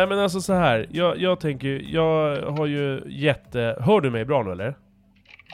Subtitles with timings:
[0.00, 0.86] Nej men alltså så här.
[0.90, 3.76] Jag, jag tänker, jag har ju jätte...
[3.80, 4.74] Hör du mig bra nu eller?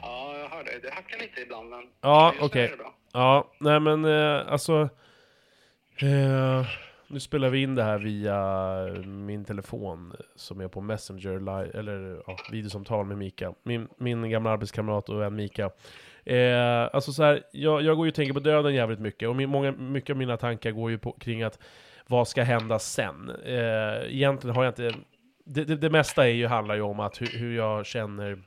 [0.02, 0.80] Ja, jag hör dig.
[0.82, 2.74] Det hackar lite ibland, men Ja, okej.
[2.78, 2.94] bra.
[3.12, 4.88] Ja, nej men eh, alltså...
[6.00, 6.66] Eh,
[7.08, 12.22] nu spelar vi in det här via min telefon som är på Messenger, li- eller
[12.26, 13.54] ja, videosamtal med Mika.
[13.62, 15.70] Min, min gamla arbetskamrat och vän Mika.
[16.24, 19.36] Eh, alltså så här, jag, jag går ju och tänker på döden jävligt mycket, och
[19.36, 21.58] min, många, mycket av mina tankar går ju på, kring att
[22.06, 23.30] vad ska hända sen?
[23.44, 24.92] Eh, egentligen har jag inte...
[25.44, 28.42] Det, det, det mesta är ju, handlar ju om att hur, hur jag känner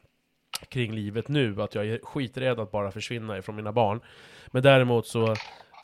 [0.70, 4.02] kring livet nu, att jag är skiträdd att bara försvinna ifrån mina barn.
[4.48, 5.36] Men däremot så,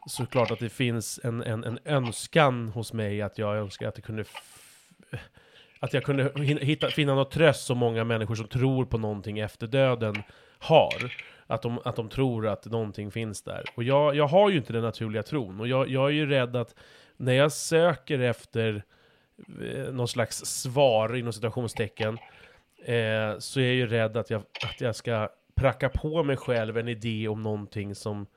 [0.08, 3.98] så klart att det finns en, en, en önskan hos mig att jag önskar att
[3.98, 4.26] jag kunde
[5.80, 6.32] att jag kunde
[6.62, 10.24] hitta, finna något tröst som många människor som tror på någonting efter döden
[10.60, 11.14] har.
[11.48, 13.64] Att de, att de tror att någonting finns där.
[13.76, 15.60] Och jag, jag har ju inte den naturliga tron.
[15.60, 16.76] Och jag, jag är ju rädd att
[17.18, 18.84] när jag söker efter
[19.62, 22.18] eh, någon slags svar inom citationstecken
[22.86, 26.78] eh, så är jag ju rädd att jag, att jag ska pracka på mig själv
[26.78, 28.28] en idé om någonting som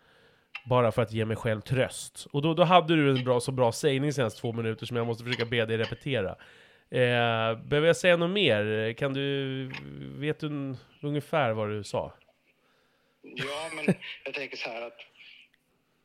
[0.66, 2.26] bara för att ge mig själv tröst.
[2.32, 5.06] Och då, då hade du en bra, så bra sägning senast två minuter som jag
[5.06, 6.30] måste försöka be dig repetera.
[6.90, 8.92] Eh, behöver jag säga något mer?
[8.92, 9.70] Kan du,
[10.18, 12.14] vet du ungefär vad du sa?
[13.22, 14.98] Ja, men jag tänker så här att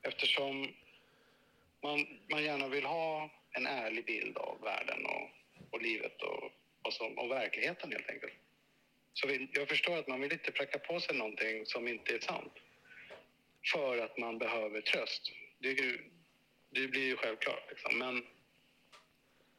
[0.02, 0.68] eftersom
[1.84, 5.30] man, man gärna vill ha en ärlig bild av världen och,
[5.72, 6.44] och livet och,
[6.82, 8.34] och, som, och verkligheten helt enkelt.
[9.14, 12.20] Så vi, jag förstår att man vill inte pracka på sig någonting som inte är
[12.20, 12.54] sant.
[13.74, 15.32] För att man behöver tröst.
[15.60, 16.12] Det, ju,
[16.70, 17.70] det blir ju självklart.
[17.70, 18.00] Liksom.
[18.00, 18.26] Men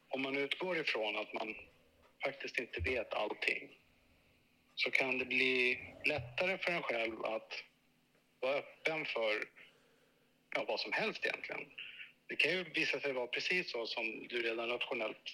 [0.09, 1.55] om man utgår ifrån att man
[2.23, 3.77] faktiskt inte vet allting
[4.75, 7.63] så kan det bli lättare för en själv att
[8.39, 9.47] vara öppen för
[10.55, 11.71] ja, vad som helst egentligen.
[12.27, 15.33] Det kan ju visa sig vara precis så som du redan rationellt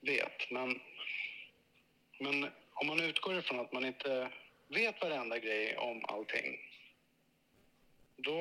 [0.00, 0.50] vet.
[0.50, 0.80] Men,
[2.18, 4.30] men om man utgår ifrån att man inte
[4.68, 6.58] vet varenda grej om allting
[8.22, 8.40] då,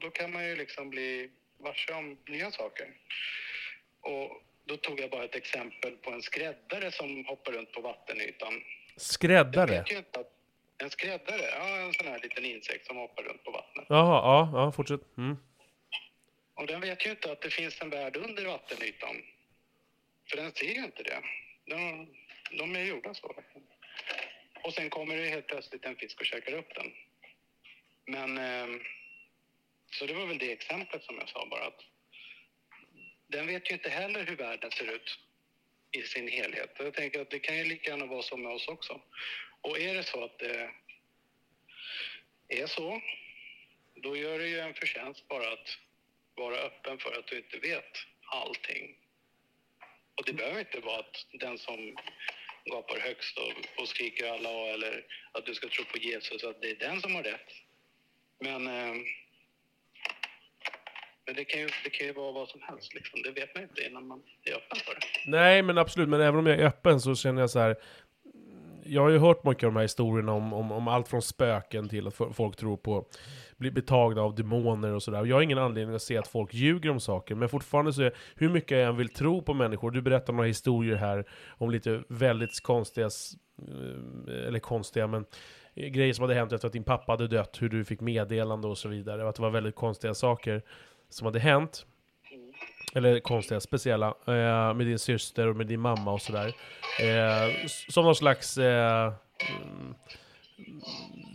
[0.00, 2.86] då kan man ju liksom bli varse om nya saker.
[4.00, 8.52] Och då tog jag bara ett exempel på en skräddare som hoppar runt på vattenytan.
[8.96, 9.78] Skräddare?
[10.12, 10.32] att
[10.78, 13.86] en skräddare, ja en sån här liten insekt som hoppar runt på vattnet.
[13.88, 15.00] Jaha, ja, ja, fortsätt.
[15.18, 15.36] Mm.
[16.60, 19.22] Och den vet ju inte att det finns en värld under vattenytan.
[20.30, 21.22] För den ser ju inte det.
[21.64, 22.08] De,
[22.50, 23.44] de är gjorda så.
[24.64, 26.92] Och sen kommer det helt plötsligt en fisk och käkar upp den.
[28.06, 28.38] Men...
[28.38, 28.80] Eh,
[29.90, 31.80] så det var väl det exemplet som jag sa bara att
[33.26, 35.18] den vet ju inte heller hur världen ser ut
[35.92, 36.70] i sin helhet.
[36.78, 39.00] Jag tänker att det kan ju lika gärna vara så med oss också.
[39.60, 40.70] Och är det så att det
[42.48, 43.00] är så,
[43.94, 45.78] då gör det ju en förtjänst bara att
[46.40, 47.92] vara öppen för att du inte vet
[48.32, 48.84] allting.
[50.16, 51.96] Och det behöver inte vara att den som
[52.64, 56.70] gapar högst och, och skriker alla eller att du ska tro på Jesus, att det
[56.70, 57.50] är den som har rätt.
[58.40, 58.94] Men, eh,
[61.26, 63.22] men det, kan ju, det kan ju vara vad som helst, liksom.
[63.22, 65.30] det vet man inte innan man är öppen för det.
[65.30, 66.08] Nej, men absolut.
[66.08, 67.76] Men även om jag är öppen så känner jag så här.
[68.92, 71.88] Jag har ju hört mycket av de här historierna om, om, om allt från spöken
[71.88, 73.04] till att folk tror på,
[73.56, 75.20] blir betagna av demoner och sådär.
[75.20, 78.02] Och Jag har ingen anledning att se att folk ljuger om saker, men fortfarande så
[78.02, 81.70] är hur mycket jag än vill tro på människor, du berättar några historier här om
[81.70, 85.24] lite väldigt konstiga, eh, eller konstiga, men
[85.74, 88.68] eh, grejer som hade hänt efter att din pappa hade dött, hur du fick meddelande
[88.68, 90.62] och så vidare, och att det var väldigt konstiga saker
[91.08, 91.86] som hade hänt.
[92.94, 96.46] Eller konstiga, speciella, eh, med din syster och med din mamma och sådär.
[97.00, 99.12] Eh, som någon slags eh,
[99.48, 99.94] mm,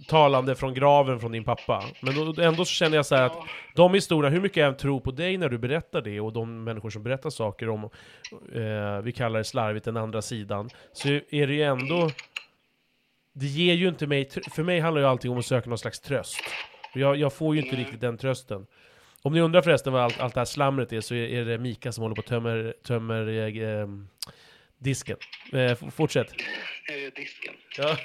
[0.07, 1.83] talande från graven från din pappa.
[2.01, 3.37] Men då, ändå så känner jag så här att
[3.75, 6.63] de historierna, hur mycket jag än tror på dig när du berättar det, och de
[6.63, 7.83] människor som berättar saker om,
[8.53, 12.09] eh, vi kallar det slarvigt den andra sidan, så är det ju ändå...
[13.33, 14.29] Det ger ju inte mig...
[14.55, 16.43] För mig handlar ju allting om att söka någon slags tröst.
[16.93, 18.65] Jag, jag får ju inte riktigt den trösten.
[19.25, 21.91] Om ni undrar förresten vad allt, allt det här slamret är, så är, det Mika
[21.91, 23.87] som håller på och tömmer, tömmer eh,
[24.77, 25.17] disken.
[25.53, 26.31] Eh, fortsätt.
[26.31, 27.53] Eh, disken.
[27.77, 27.97] Ja.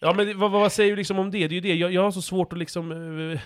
[0.00, 1.38] Ja men vad, vad säger du liksom om det?
[1.48, 2.92] Det är ju det, jag, jag har så svårt att liksom...
[3.32, 3.40] eh,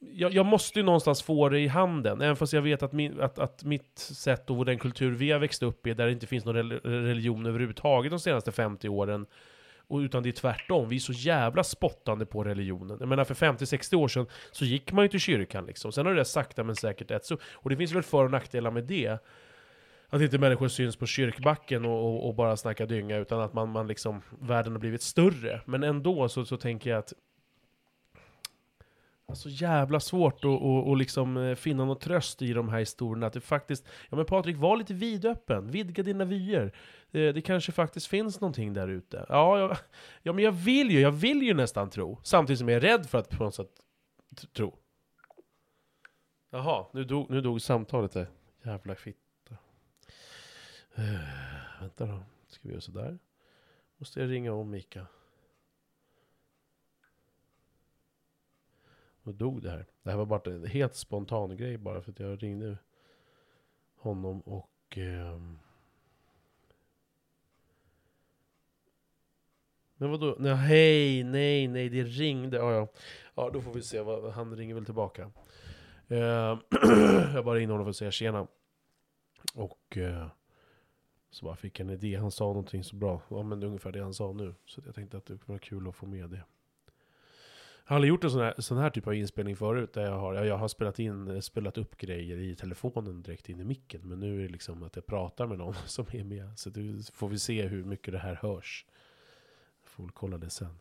[0.00, 3.20] jag, jag måste ju någonstans få det i handen, även fast jag vet att, min,
[3.20, 6.26] att, att mitt sätt och den kultur vi har växt upp i, där det inte
[6.26, 9.26] finns någon rel- religion överhuvudtaget de senaste 50 åren,
[9.88, 12.96] och utan det är tvärtom, vi är så jävla spottande på religionen.
[13.00, 16.12] Jag menar för 50-60 år sedan så gick man ju till kyrkan liksom, sen har
[16.12, 17.40] det där sakta men säkert ätits upp.
[17.52, 19.18] Och det finns väl för och nackdelar med det.
[20.10, 23.68] Att inte människor syns på kyrkbacken och, och, och bara snackar dynga, utan att man,
[23.68, 25.60] man liksom, världen har blivit större.
[25.64, 27.12] Men ändå så, så tänker jag att
[29.34, 33.26] så jävla svårt att och, och liksom eh, finna någon tröst i de här historierna.
[33.26, 36.76] Att det faktiskt, ja men Patrik, var lite vidöppen, vidga dina vyer.
[37.10, 39.26] Det, det kanske faktiskt finns någonting där ute.
[39.28, 39.76] Ja, jag,
[40.22, 42.20] ja, men jag vill ju, jag vill ju nästan tro.
[42.22, 43.70] Samtidigt som jag är rädd för att på något sätt
[44.52, 44.76] tro.
[46.50, 48.26] Jaha, nu dog, nu dog samtalet där.
[48.62, 49.56] Jävla fitta.
[50.98, 53.18] Uh, vänta då, ska vi göra sådär?
[53.96, 55.06] Måste jag ringa om Mika?
[59.28, 59.86] Och dog det här.
[60.02, 62.78] Det här var bara en helt spontan grej bara för att jag ringde
[63.96, 64.98] honom och...
[64.98, 65.40] Eh,
[69.96, 70.36] men vadå?
[70.38, 72.56] Nej, hej, nej, nej, det ringde.
[72.56, 72.88] Ja, ja.
[73.34, 74.00] ja, då får vi se.
[74.00, 75.30] Vad, han ringer väl tillbaka.
[76.08, 76.18] Eh,
[77.34, 78.46] jag bara ringde honom för att säga tjena.
[79.54, 79.96] Och...
[79.96, 80.26] Eh,
[81.30, 82.16] så bara fick jag en idé.
[82.16, 83.22] Han sa någonting så bra.
[83.28, 84.54] Ja, men det är ungefär det han sa nu.
[84.66, 86.44] Så jag tänkte att det var kul att få med det.
[87.88, 90.18] Jag har aldrig gjort en sån här, sån här typ av inspelning förut, där jag
[90.18, 94.00] har, jag har spelat, in, spelat upp grejer i telefonen direkt in i micken.
[94.04, 96.58] Men nu är det liksom att jag pratar med någon som är med.
[96.58, 96.80] Så då
[97.12, 98.86] får vi se hur mycket det här hörs.
[99.82, 100.78] Jag får väl kolla det sen.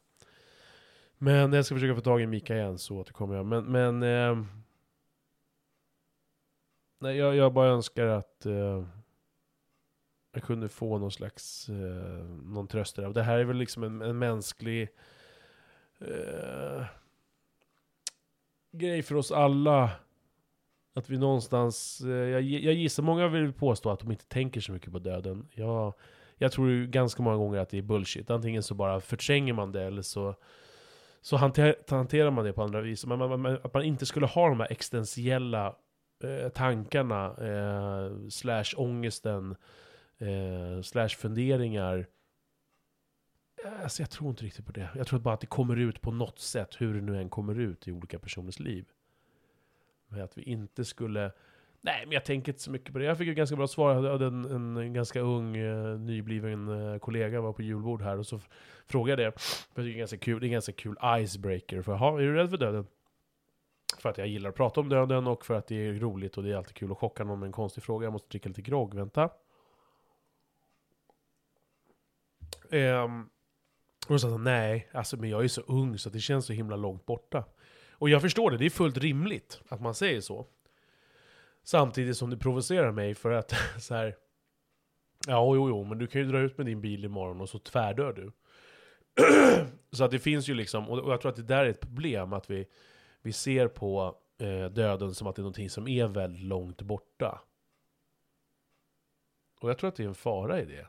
[1.18, 3.46] Men jag ska försöka få tag i Mika igen, så återkommer jag.
[3.46, 4.46] Men, men eh,
[7.00, 8.86] nej, jag, jag bara önskar att eh,
[10.34, 13.10] jag kunde få någon slags, eh, någon tröst där.
[13.10, 14.90] Det här är väl liksom en, en mänsklig
[16.02, 16.86] eh,
[18.72, 19.92] grej för oss alla.
[20.96, 24.72] Att vi någonstans, eh, jag, jag gissar, många vill påstå att de inte tänker så
[24.72, 25.48] mycket på döden.
[25.54, 25.94] Jag,
[26.38, 28.30] jag tror ju ganska många gånger att det är bullshit.
[28.30, 30.36] Antingen så bara förtränger man det eller så,
[31.22, 33.06] så hanter, hanterar man det på andra vis.
[33.06, 35.76] Men, man, man, att man inte skulle ha de här existentiella
[36.24, 39.56] eh, tankarna, eh, slash ångesten,
[40.18, 42.08] eh, slash funderingar
[43.66, 44.90] Alltså jag tror inte riktigt på det.
[44.96, 47.60] Jag tror bara att det kommer ut på något sätt, hur det nu än kommer
[47.60, 48.86] ut i olika personers liv.
[50.08, 51.32] Men att vi inte skulle...
[51.82, 53.06] Nej, men jag tänker inte så mycket på det.
[53.06, 53.94] Jag fick ett ganska bra svar.
[53.94, 58.18] Jag hade en, en, en ganska ung, eh, nybliven eh, kollega var på julbord här
[58.18, 58.40] och så
[58.88, 59.40] frågade jag det.
[59.76, 61.82] För det är ganska kul, det är en ganska kul icebreaker.
[61.82, 62.88] För, är du rädd för döden?
[63.98, 66.44] För att jag gillar att prata om döden och för att det är roligt och
[66.44, 68.06] det är alltid kul att chocka någon med en konstig fråga.
[68.06, 69.30] Jag måste dricka lite grogg, vänta.
[72.72, 73.30] Um,
[74.16, 76.76] och så sa nej, alltså, men jag är så ung så det känns så himla
[76.76, 77.44] långt borta.
[77.92, 80.46] Och jag förstår det, det är fullt rimligt att man säger så.
[81.64, 84.16] Samtidigt som det provocerar mig för att så här.
[85.28, 87.60] Ja, jo, jo, men du kan ju dra ut med din bil imorgon och så
[87.60, 88.32] tvärdör du.
[89.92, 92.34] så att det finns ju liksom, och jag tror att det där är ett problem,
[92.34, 92.66] att vi,
[93.22, 97.42] vi ser på eh, döden som att det är någonting som är väldigt långt borta.
[99.60, 100.88] Och jag tror att det är en fara i det.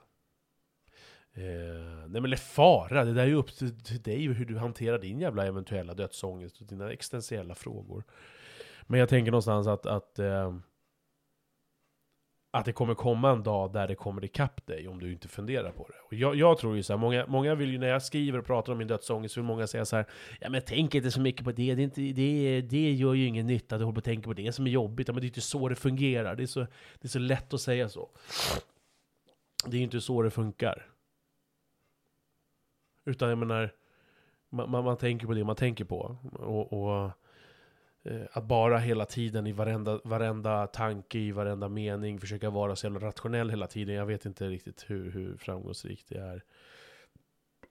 [1.39, 4.59] Eh, nej men det fara, det där är ju upp till, till dig hur du
[4.59, 8.05] hanterar din jävla eventuella dödsångest och dina existentiella frågor.
[8.87, 10.55] Men jag tänker någonstans att, att, eh,
[12.51, 15.73] att det kommer komma en dag där det kommer ikapp dig om du inte funderar
[15.73, 15.95] på det.
[16.07, 18.47] Och jag, jag tror ju så här, många, många vill ju när jag skriver och
[18.47, 20.07] pratar om min dödsångest, så vill många säga så här,
[20.41, 23.27] ja men tänk inte så mycket på det, det, är inte, det, det gör ju
[23.27, 25.21] ingen nytta, att du håller på att tänka på det som är jobbigt, ja, men
[25.21, 27.89] det är inte så det fungerar, det är så, det är så lätt att säga
[27.89, 28.11] så.
[29.65, 30.87] Det är ju inte så det funkar.
[33.09, 33.71] Utan jag menar,
[34.49, 36.17] man, man, man tänker på det man tänker på.
[36.33, 37.11] Och, och
[38.03, 42.87] eh, att bara hela tiden i varenda, varenda tanke, i varenda mening försöka vara så
[42.87, 43.95] jävla rationell hela tiden.
[43.95, 46.45] Jag vet inte riktigt hur, hur framgångsrikt det är.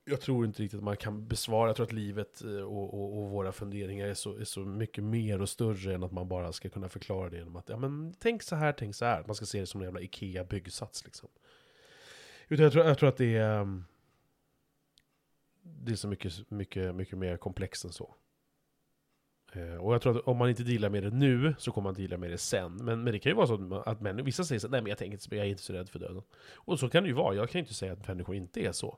[0.06, 3.18] Jag tror inte riktigt att man kan besvara, jag tror att livet eh, och, och,
[3.18, 6.54] och, våra funderingar är så, är så mycket mer och större än att man bara
[6.54, 9.24] ska kunna förklara det genom att, ja men tänk så här, tänk så här.
[9.28, 11.30] Man ska se det som en jävla IKEA-byggsats liksom.
[12.48, 13.62] Utan jag tror, jag tror att det är...
[13.62, 13.84] Ehm,
[15.82, 18.16] det är så mycket, mycket, mycket mer komplext än så.
[19.54, 21.94] Eh, och jag tror att om man inte dealar med det nu, så kommer man
[21.94, 22.76] deala med det sen.
[22.76, 24.98] Men, men det kan ju vara så att människor, vissa säger så nej men jag,
[24.98, 26.22] tänker inte, jag är inte så rädd för döden.
[26.56, 28.72] Och så kan det ju vara, jag kan ju inte säga att människor inte är
[28.72, 28.98] så.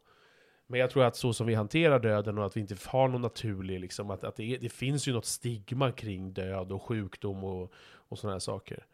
[0.67, 3.21] Men jag tror att så som vi hanterar döden och att vi inte har någon
[3.21, 7.43] naturlig, liksom, att, att det, är, det finns ju något stigma kring död och sjukdom
[7.43, 8.85] och, och sådana här saker.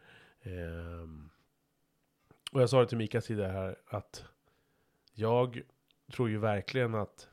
[0.42, 1.30] Um,
[2.52, 4.24] och jag sa det till Mika tidigare här, att
[5.14, 5.62] jag
[6.12, 7.28] tror ju verkligen att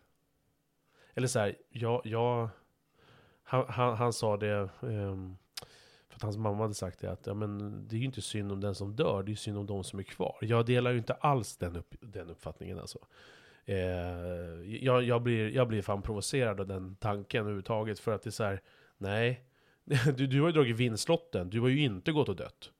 [1.15, 2.49] eller så här, jag, jag
[3.43, 5.37] han, han, han sa det, um,
[6.09, 8.51] för att hans mamma hade sagt det, att ja, men det är ju inte synd
[8.51, 10.37] om den som dör, det är synd om de som är kvar.
[10.41, 12.99] Jag delar ju inte alls den, upp, den uppfattningen alltså.
[13.65, 13.77] Eh,
[14.81, 18.31] jag, jag, blir, jag blir fan provocerad av den tanken överhuvudtaget, för att det är
[18.31, 18.61] så här,
[18.97, 19.45] nej,
[20.15, 22.71] du, du har ju dragit vinstlotten, du har ju inte gått och dött.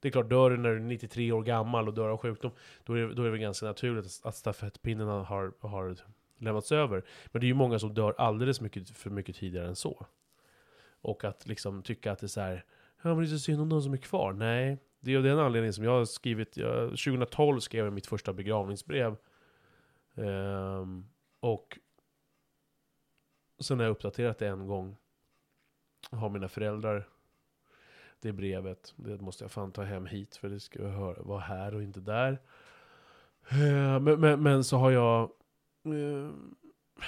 [0.00, 2.50] Det är klart, dör du när du är 93 år gammal och dör av sjukdom,
[2.84, 5.96] då är, då är det väl ganska naturligt att stafettpinnarna har, har
[6.38, 7.04] lämnats över.
[7.26, 10.06] Men det är ju många som dör alldeles mycket, för mycket tidigare än så.
[11.00, 12.64] Och att liksom tycka att det är så här,
[13.02, 14.32] ja men det är så synd om de som är kvar.
[14.32, 18.06] Nej, det är av den anledningen som jag har skrivit, jag, 2012 skrev jag mitt
[18.06, 19.16] första begravningsbrev.
[20.14, 21.08] Ehm,
[21.40, 21.78] och
[23.60, 24.96] sen har jag uppdaterat det en gång.
[26.10, 27.08] Har mina föräldrar
[28.20, 28.94] det brevet.
[28.96, 30.82] Det måste jag fan ta hem hit för det ska
[31.18, 32.38] vara här och inte där.
[33.48, 35.30] Ehm, men, men, men så har jag
[35.92, 36.56] ehm,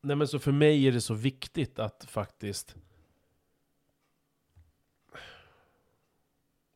[0.00, 2.76] Nej men så för mig är det så viktigt att faktiskt...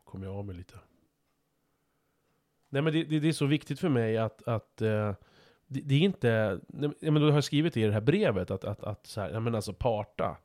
[0.04, 0.78] Kommer jag av mig lite?
[2.68, 5.14] Nej men det, det, det är så viktigt för mig att, att eh,
[5.66, 6.60] det, det är inte...
[6.68, 9.30] Nej, men då har jag skrivit i det här brevet att, att, att så här,
[9.30, 10.36] ja, men alltså parta.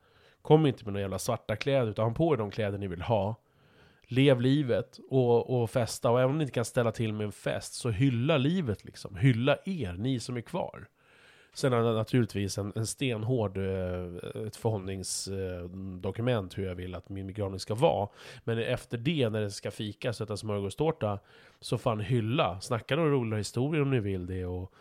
[0.42, 3.02] Kom inte med några jävla svarta kläder, utan ha på er de kläder ni vill
[3.02, 3.36] ha.
[4.10, 7.32] Lev livet och, och festa, och även om ni inte kan ställa till med en
[7.32, 9.16] fest, så hylla livet liksom.
[9.16, 10.88] Hylla er, ni som är kvar.
[11.54, 17.26] Sen är det naturligtvis en, en stenhård eh, ett förhållningsdokument hur jag vill att min
[17.26, 18.08] begravning ska vara.
[18.44, 21.18] Men efter det, när det ska fikas och äta smörgåstårta,
[21.60, 22.60] så fan hylla.
[22.60, 24.72] Snacka några roliga historier om ni vill det och,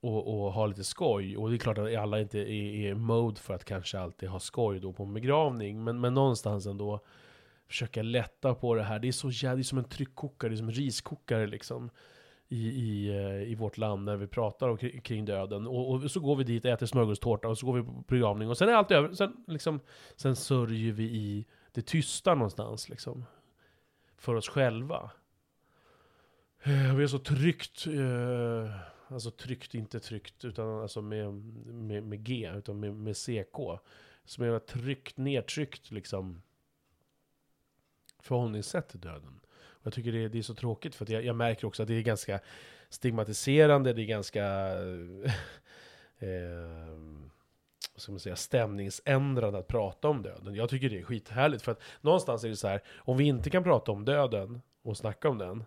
[0.00, 1.36] och, och ha lite skoj.
[1.36, 4.40] Och det är klart att alla inte är i mode för att kanske alltid ha
[4.40, 7.00] skoj då på en begravning, men, men någonstans ändå
[7.70, 8.98] försöka lätta på det här.
[8.98, 11.90] Det är så jävla, det är som en tryckkokare, det är som en riskokare liksom
[12.48, 15.66] i, i, eh, i vårt land när vi pratar om, kring- döden.
[15.66, 18.48] Och, och så går vi dit, äter smörgåstårta och så går vi på begravning.
[18.48, 19.12] Och sen är allt över.
[19.14, 19.80] Sen, liksom,
[20.16, 22.88] sen sörjer vi i det tysta någonstans.
[22.88, 23.24] Liksom,
[24.16, 25.10] för oss själva.
[26.62, 27.86] Eh, vi är så tryggt.
[27.86, 28.74] Eh,
[29.08, 33.80] alltså tryggt, inte tryggt, utan alltså med, med, med G, utan med, med CK.
[34.24, 36.42] Som är tryggt, nedtryckt liksom
[38.22, 39.40] förhållningssätt till döden.
[39.52, 41.82] Och jag tycker det är, det är så tråkigt för att jag, jag märker också
[41.82, 42.40] att det är ganska
[42.88, 44.44] stigmatiserande, det är ganska
[46.18, 46.98] eh,
[47.94, 50.54] vad ska man säga, stämningsändrande att prata om döden.
[50.54, 53.50] Jag tycker det är skithärligt för att någonstans är det så här, om vi inte
[53.50, 55.64] kan prata om döden och snacka om den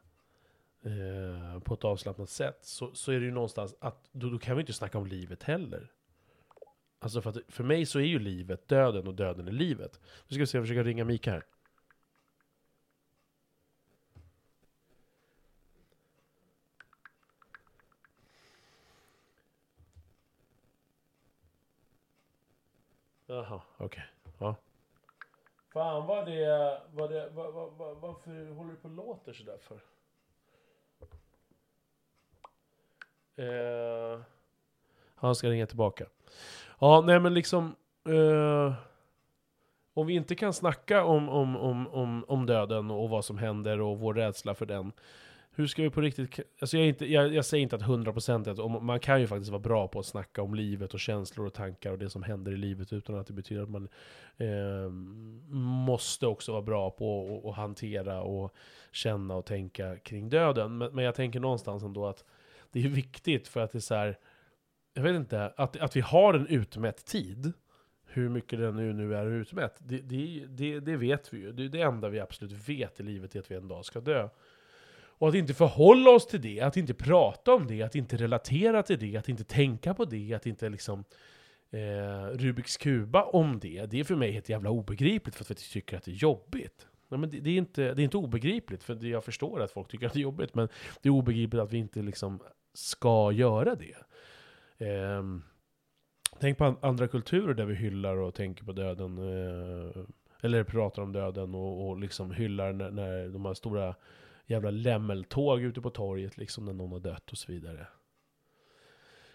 [0.83, 4.55] eh, på ett avslappnat sätt så, så är det ju någonstans att då, då kan
[4.55, 5.91] vi inte snacka om livet heller.
[6.99, 9.99] Alltså för att för mig så är ju livet döden och döden är livet.
[10.27, 11.43] Nu ska vi se, jag försöker ringa Mika här.
[23.33, 24.03] Jaha, okej.
[24.39, 24.55] Ja.
[25.73, 29.57] Fan vad det, vad det, vad, vad, vad, varför håller du på och låter sådär
[29.61, 29.79] för?
[33.35, 34.21] Eh,
[35.15, 36.05] han ska ringa tillbaka.
[36.79, 37.75] Ja, nej men liksom,
[38.09, 38.73] eh,
[39.93, 43.81] om vi inte kan snacka om, om, om, om, om döden och vad som händer
[43.81, 44.91] och vår rädsla för den,
[45.55, 46.39] hur ska vi på riktigt...
[46.59, 49.51] Alltså jag, inte, jag, jag säger inte att 100% att om, man kan ju faktiskt
[49.51, 52.51] vara bra på att snacka om livet och känslor och tankar och det som händer
[52.51, 53.87] i livet utan att det betyder att man
[54.37, 54.89] eh,
[55.85, 58.55] måste också vara bra på att- hantera och
[58.91, 60.77] känna och tänka kring döden.
[60.77, 62.25] Men, men jag tänker någonstans ändå att
[62.71, 64.17] det är viktigt för att det är så här,
[64.93, 67.53] jag vet inte, att, att vi har en utmätt tid,
[68.05, 71.51] hur mycket den nu, nu är utmätt, det, det, det, det vet vi ju.
[71.51, 73.99] Det är det enda vi absolut vet i livet, är att vi en dag ska
[73.99, 74.29] dö.
[75.17, 78.83] Och att inte förhålla oss till det, att inte prata om det, att inte relatera
[78.83, 81.03] till det, att inte tänka på det, att inte liksom
[81.71, 85.55] eh, Rubiks kuba om det, det är för mig helt jävla obegripligt för att vi
[85.55, 86.87] tycker att det är jobbigt.
[87.07, 89.87] Nej, men det, det, är inte, det är inte obegripligt, för jag förstår att folk
[89.87, 90.67] tycker att det är jobbigt, men
[91.01, 92.39] det är obegripligt att vi inte liksom
[92.73, 93.95] ska göra det.
[94.87, 95.23] Eh,
[96.39, 100.03] tänk på andra kulturer där vi hyllar och tänker på döden, eh,
[100.41, 103.95] eller pratar om döden och, och liksom hyllar när, när de här stora
[104.53, 107.87] jävla lämmeltåg ute på torget liksom när någon har dött och så vidare.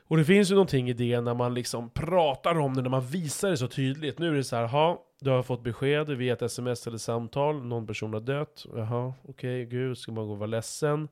[0.08, 3.06] Och det finns ju någonting i det när man liksom pratar om det, när man
[3.06, 4.18] visar det så tydligt.
[4.18, 7.64] Nu är det så här, ha, du har fått besked via ett sms eller samtal,
[7.64, 8.66] någon person har dött.
[8.74, 11.08] Jaha, okej, gud, ska man gå och vara ledsen?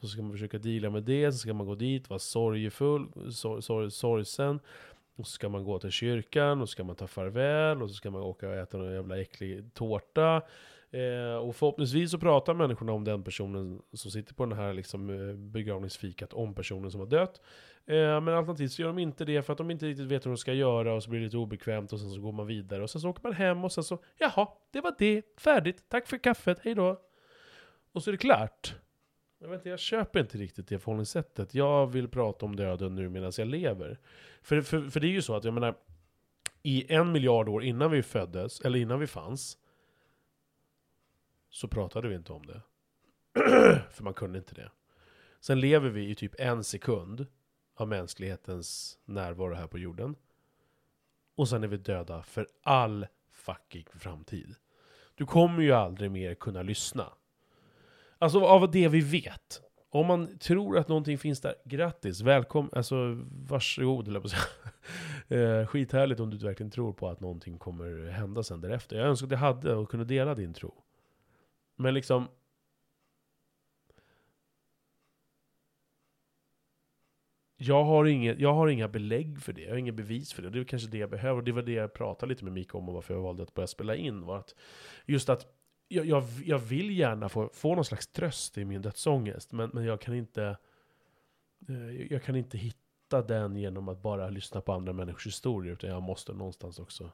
[0.00, 3.06] Och Så ska man försöka deala med det, så ska man gå dit, vara sorgefull,
[3.32, 4.60] sor, sor, sorgsen.
[5.16, 7.94] Och så ska man gå till kyrkan, och så ska man ta farväl, och så
[7.94, 10.42] ska man åka och äta någon jävla äcklig tårta.
[10.90, 15.10] Eh, och förhoppningsvis så pratar människorna om den personen som sitter på den här liksom,
[15.10, 17.40] eh, begravningsfikat, om personen som har dött.
[17.86, 20.30] Eh, men alternativt så gör de inte det för att de inte riktigt vet hur
[20.30, 22.82] de ska göra och så blir det lite obekvämt och sen så går man vidare
[22.82, 26.06] och sen så åker man hem och sen så, jaha, det var det, färdigt, tack
[26.06, 27.00] för kaffet, Hejdå.
[27.92, 28.74] Och så är det klart.
[29.40, 31.54] Jag, vet inte, jag köper inte riktigt det förhållningssättet.
[31.54, 33.98] Jag vill prata om döden nu medan jag lever.
[34.42, 35.74] För, för, för det är ju så att, jag menar,
[36.62, 39.58] i en miljard år innan vi föddes, eller innan vi fanns,
[41.50, 42.62] så pratade vi inte om det.
[43.90, 44.70] för man kunde inte det.
[45.40, 47.26] Sen lever vi i typ en sekund.
[47.74, 50.14] av mänsklighetens närvaro här på jorden.
[51.36, 54.54] Och sen är vi döda för all fucking framtid.
[55.14, 57.12] Du kommer ju aldrig mer kunna lyssna.
[58.18, 59.62] Alltså av det vi vet.
[59.90, 64.32] Om man tror att någonting finns där, grattis, välkommen, alltså varsågod höll jag på att
[65.28, 65.58] säga.
[65.60, 68.96] eh, skithärligt om du verkligen tror på att någonting kommer hända sen därefter.
[68.96, 70.74] Jag önskar att jag hade och kunde dela din tro.
[71.78, 72.28] Men liksom...
[77.60, 80.50] Jag har, inget, jag har inga belägg för det, jag har inga bevis för det.
[80.50, 81.42] Det är kanske det jag behöver.
[81.42, 83.66] Det var det jag pratade lite med Mika om och varför jag valde att börja
[83.66, 84.20] spela in.
[84.20, 84.54] Var att
[85.06, 85.46] just att
[85.88, 89.84] jag, jag, jag vill gärna få, få någon slags tröst i min dödsångest, men, men
[89.84, 90.56] jag kan inte...
[91.68, 95.90] Eh, jag kan inte hitta den genom att bara lyssna på andra människors historier, utan
[95.90, 97.12] jag måste någonstans också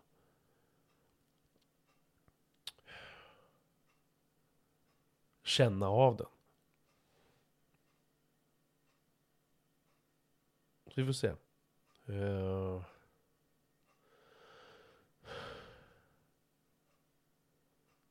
[5.44, 6.26] känna av den.
[10.86, 11.28] Så vi får se.
[12.06, 12.82] Eh.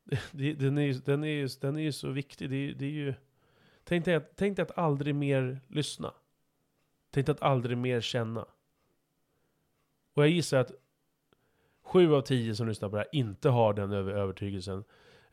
[0.32, 2.50] Den, är, ju- den, är, ju- den är ju så viktig.
[2.50, 3.13] Det, är- det är ju...
[3.84, 6.13] Tänk dig, att, tänk dig att aldrig mer lyssna.
[7.12, 8.42] Tänk dig att aldrig mer känna.
[10.13, 10.72] Och jag gissar att
[11.82, 14.84] sju av tio som lyssnar på det här inte har den övertygelsen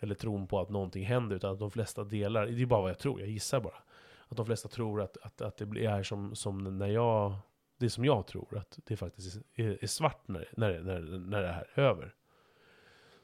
[0.00, 2.90] eller tron på att någonting händer, utan att de flesta delar, det är bara vad
[2.90, 3.82] jag tror, jag gissar bara.
[4.28, 7.34] Att de flesta tror att, att, att det är som, som när jag,
[7.78, 11.42] det är som jag tror, att det faktiskt är, är svart när, när, när, när
[11.42, 12.14] det här är över.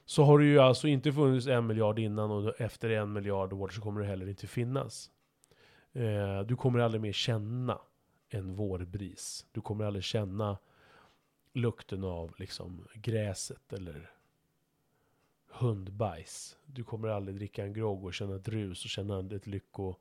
[0.05, 3.69] Så har det ju alltså inte funnits en miljard innan och efter en miljard år
[3.69, 5.11] så kommer det heller inte finnas.
[5.93, 7.81] Eh, du kommer aldrig mer känna
[8.29, 9.45] en vårbris.
[9.51, 10.57] Du kommer aldrig känna
[11.53, 14.11] lukten av liksom gräset eller
[15.59, 16.57] hundbajs.
[16.65, 19.95] Du kommer aldrig dricka en grogg och känna ett rus och känna ett lycko,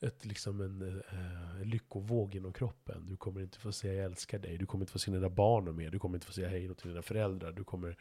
[0.00, 3.06] ett liksom en, eh, en lyckovåg genom kroppen.
[3.06, 4.58] Du kommer inte få säga jag älskar dig.
[4.58, 5.90] Du kommer inte få se dina barn mer.
[5.90, 7.52] Du kommer inte få säga hej då till dina föräldrar.
[7.52, 7.96] Du kommer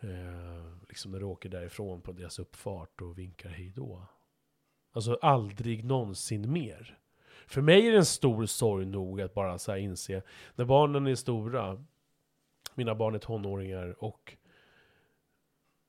[0.00, 4.06] eh, liksom när du åker därifrån på deras uppfart och vinkar hej då.
[4.92, 6.98] Alltså aldrig någonsin mer.
[7.46, 10.22] För mig är det en stor sorg nog att bara så här inse,
[10.54, 11.84] när barnen är stora,
[12.74, 14.36] mina barn är tonåringar och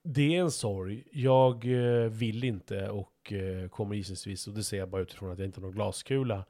[0.04, 1.04] det är en sorg.
[1.12, 5.40] Jag eh, vill inte och eh, kommer gissningsvis, och det säger jag bara utifrån att
[5.40, 6.46] jag inte har någon glaskula,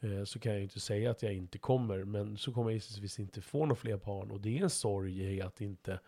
[0.00, 2.74] eh, så kan jag ju inte säga att jag inte kommer, men så kommer jag
[2.74, 4.30] gissningsvis inte få några fler barn.
[4.30, 5.98] Och det är en sorg i att inte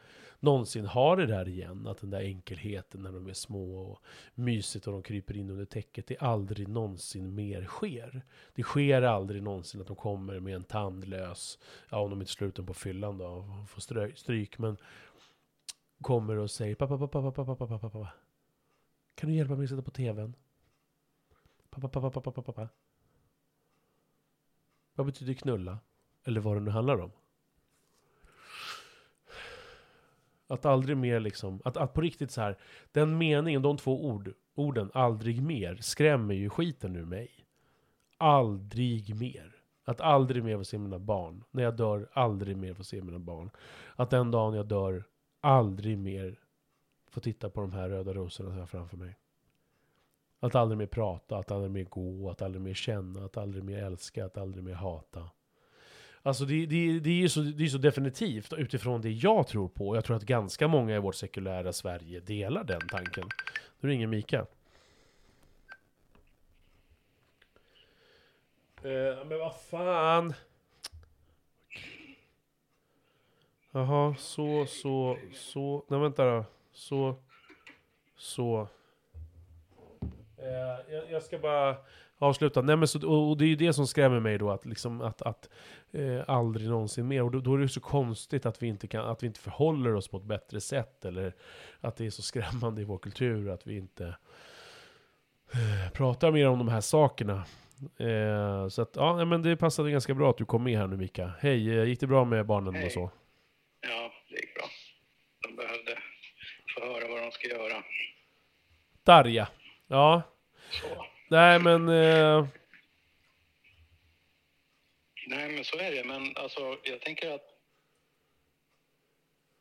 [0.40, 4.02] någonsin ha det där igen, att den där enkelheten när de är små och
[4.34, 8.22] mysigt och de kryper in under täcket, det aldrig någonsin mer sker.
[8.54, 11.58] Det sker aldrig någonsin att de kommer med en tandlös,
[11.90, 14.76] ja om de inte slår ut den på fyllan då och får stryk, men
[16.02, 18.12] kommer och säger pappa, pappa, pappa, pappa, pappa, pappa.
[19.14, 20.34] Kan du hjälpa mig att sätta på tvn?
[21.70, 22.68] Pappa, pappa, pappa, pappa, pappa.
[24.94, 25.78] Vad betyder knulla?
[26.24, 27.10] Eller vad det nu handlar om.
[30.46, 32.58] Att aldrig mer liksom, att, att på riktigt så här,
[32.92, 37.30] den meningen, de två ord, orden, aldrig mer, skrämmer ju skiten ur mig.
[38.16, 39.54] Aldrig mer.
[39.84, 41.44] Att aldrig mer få se mina barn.
[41.50, 43.50] När jag dör, aldrig mer få se mina barn.
[43.96, 45.04] Att den dagen jag dör,
[45.40, 46.38] aldrig mer
[47.10, 49.16] få titta på de här röda rosorna som jag har framför mig.
[50.40, 53.82] Att aldrig mer prata, att aldrig mer gå, att aldrig mer känna, att aldrig mer
[53.82, 55.30] älska, att aldrig mer hata.
[56.22, 59.68] Alltså det, det, det är ju så, det är så definitivt utifrån det jag tror
[59.68, 59.96] på.
[59.96, 63.24] Jag tror att ganska många i vårt sekulära Sverige delar den tanken.
[63.80, 64.46] Nu ringer Mika.
[68.82, 70.34] Eh, men vad fan.
[73.78, 75.84] Jaha, så, så, så.
[75.88, 76.44] Nej vänta då.
[76.72, 77.16] Så,
[78.16, 78.68] så.
[80.38, 81.76] Eh, jag, jag ska bara
[82.18, 82.62] avsluta.
[82.62, 85.00] Nej, men så, och, och det är ju det som skrämmer mig då, att, liksom,
[85.00, 85.50] att, att
[85.92, 87.22] eh, aldrig någonsin mer.
[87.22, 89.40] Och då, då är det ju så konstigt att vi, inte kan, att vi inte
[89.40, 91.04] förhåller oss på ett bättre sätt.
[91.04, 91.34] Eller
[91.80, 94.16] att det är så skrämmande i vår kultur att vi inte
[95.52, 97.44] eh, pratar mer om de här sakerna.
[97.98, 100.96] Eh, så att, ja, men det passade ganska bra att du kom med här nu
[100.96, 101.32] Mika.
[101.40, 102.86] Hej, eh, gick det bra med barnen Hej.
[102.86, 103.10] och så?
[103.80, 104.64] Ja, det gick bra.
[105.42, 105.98] De behövde
[106.74, 107.82] få höra vad de ska göra.
[109.08, 109.48] Darja.
[109.86, 110.22] Ja,
[110.70, 111.06] Så.
[111.28, 111.88] nej men...
[111.88, 112.46] Eh,
[115.26, 116.04] Nej, men så är det.
[116.04, 117.46] Men alltså, jag tänker att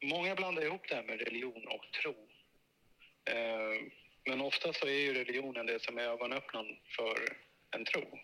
[0.04, 2.16] många blandar ihop det här med religion och tro.
[3.26, 3.84] Eh,
[4.26, 7.38] men ofta så är ju religionen det som är ögonöppnaren för
[7.72, 8.20] en tro.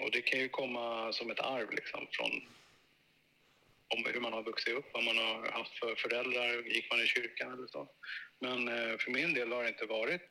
[0.00, 2.30] Och det kan ju komma som ett arv liksom från
[3.88, 7.06] om hur man har vuxit upp, vad man har haft för föräldrar, gick man i
[7.06, 7.88] kyrkan eller så.
[8.40, 10.22] Men eh, för min del har det inte varit.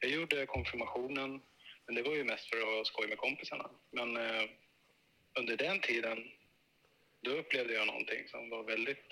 [0.00, 1.40] Jag gjorde konfirmationen,
[1.86, 3.70] men det var ju mest för att ha skoj med kompisarna.
[3.92, 4.42] Men eh,
[5.38, 6.18] under den tiden,
[7.22, 9.06] då upplevde jag någonting som var väldigt,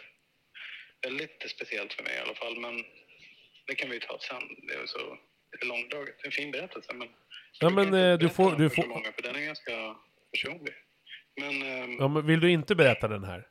[1.03, 2.61] väldigt speciellt för mig i alla fall.
[2.61, 2.85] Men
[3.67, 4.43] det kan vi ju ta sen.
[4.69, 5.19] Det är så
[5.53, 6.25] lite långdraget.
[6.25, 7.09] En fin berättelse, men...
[7.61, 9.97] Ja, men, eh, du får- du får- Många, för den är ganska
[10.33, 10.75] personlig.
[11.41, 11.61] Men,
[11.99, 13.47] Ja, men vill du inte berätta den här?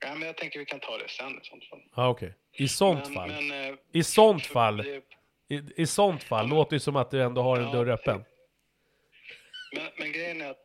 [0.00, 1.82] Ja, men jag tänker vi kan ta det sen i sånt fall.
[1.96, 2.34] Ja, okej.
[2.52, 3.28] I sånt men, fall.
[3.28, 4.76] Men, eh, I sånt fall.
[4.76, 5.02] det-
[5.50, 8.24] I, I sånt fall låter det som att du ändå har en Ja, dörr öppen.
[9.74, 10.64] Men, men grejen är att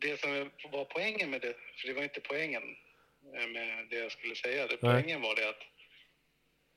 [0.00, 2.62] det som var poängen med det, för det var inte poängen
[3.36, 4.66] eh, med det jag skulle säga.
[4.66, 5.62] Det, poängen var det att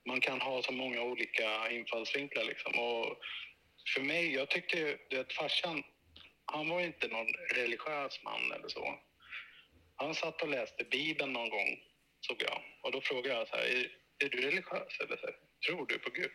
[0.05, 2.79] man kan ha så många olika infallsvinklar liksom.
[2.79, 3.17] Och
[3.93, 5.83] för mig, jag tyckte ju det att farsan,
[6.45, 8.99] han var ju inte någon religiös man eller så.
[9.95, 11.79] Han satt och läste Bibeln någon gång,
[12.21, 12.63] såg jag.
[12.81, 15.35] Och då frågade jag så här, är, är du religiös eller så här,
[15.67, 16.31] tror du på Gud?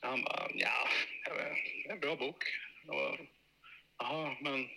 [0.00, 0.88] Han bara, ja,
[1.24, 2.44] jag vet, det är en bra bok.
[2.88, 3.18] Och,
[3.98, 4.68] Jaha, men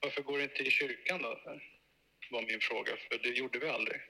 [0.00, 1.60] varför går du inte i kyrkan då?
[2.30, 4.00] var min fråga, för det gjorde vi aldrig.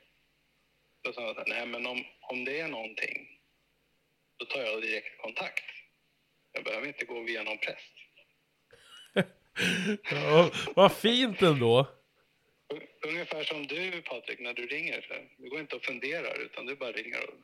[1.03, 3.41] Då sa han så här, nej men om, om det är någonting,
[4.37, 5.65] då tar jag direkt kontakt.
[6.53, 7.93] Jag behöver inte gå via någon präst.
[10.11, 11.89] Ja, vad fint ändå.
[13.07, 15.29] Ungefär som du Patrik, när du ringer.
[15.39, 17.35] Du går inte och funderar, utan du bara ringer och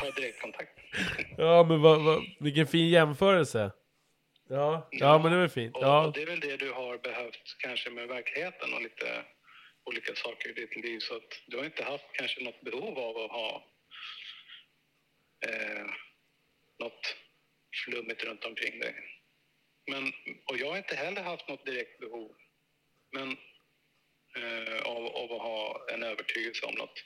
[0.00, 0.78] tar direktkontakt.
[1.38, 3.72] Ja, men vad, vad, vilken fin jämförelse.
[4.48, 5.76] Ja, ja men det var fint.
[5.76, 6.06] Och, Ja.
[6.06, 9.24] och det är väl det du har behövt kanske med verkligheten och lite
[9.84, 10.98] olika saker i ditt liv.
[11.00, 13.64] Så att du har inte haft kanske något behov av att ha
[15.48, 15.86] eh,
[16.78, 17.16] något
[17.84, 18.94] flummigt runt omkring dig.
[19.90, 20.12] Men,
[20.46, 22.34] och jag har inte heller haft något direkt behov
[23.12, 23.36] men,
[24.36, 27.04] eh, av, av att ha en övertygelse om något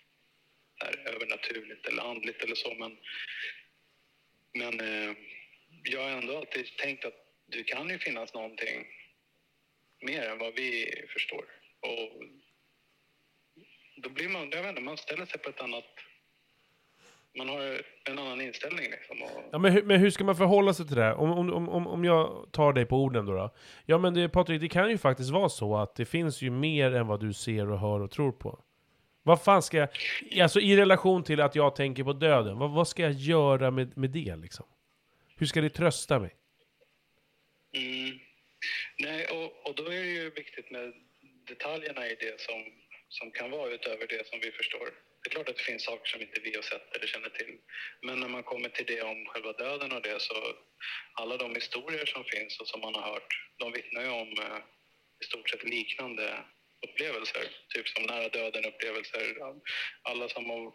[0.84, 2.74] här, övernaturligt eller andligt eller så.
[2.74, 2.98] Men,
[4.54, 5.16] men eh,
[5.82, 8.86] jag har ändå alltid tänkt att det kan ju finnas någonting
[10.00, 11.44] mer än vad vi förstår.
[11.80, 12.22] Och
[13.96, 15.84] då blir man, jag vet inte, man ställer sig på ett annat...
[17.37, 19.22] Man har en annan inställning liksom.
[19.22, 21.14] Och, Ja, men, hur, men hur ska man förhålla sig till det?
[21.14, 23.33] Om, om, om, om jag tar dig på orden då?
[23.33, 23.55] då?
[23.87, 26.94] Ja men det, Patrik, det kan ju faktiskt vara så att det finns ju mer
[26.94, 28.62] än vad du ser och hör och tror på.
[29.22, 29.88] Vad fan ska jag...
[30.42, 33.96] Alltså i relation till att jag tänker på döden, vad, vad ska jag göra med,
[33.96, 34.66] med det liksom?
[35.37, 36.35] Hur ska det trösta mig?
[37.72, 38.18] Mm.
[38.99, 40.92] Nej, och, och då är det ju viktigt med
[41.49, 42.64] detaljerna i det som,
[43.09, 44.88] som kan vara utöver det som vi förstår.
[45.26, 47.58] Det är klart att det finns saker som inte vi har sett eller känner till.
[48.02, 50.34] Men när man kommer till det om själva döden och det så
[51.14, 54.58] alla de historier som finns och som man har hört, de vittnar ju om eh,
[55.22, 56.44] i stort sett liknande
[56.88, 57.44] upplevelser.
[57.74, 59.36] Typ som nära döden-upplevelser.
[60.02, 60.72] Alla som har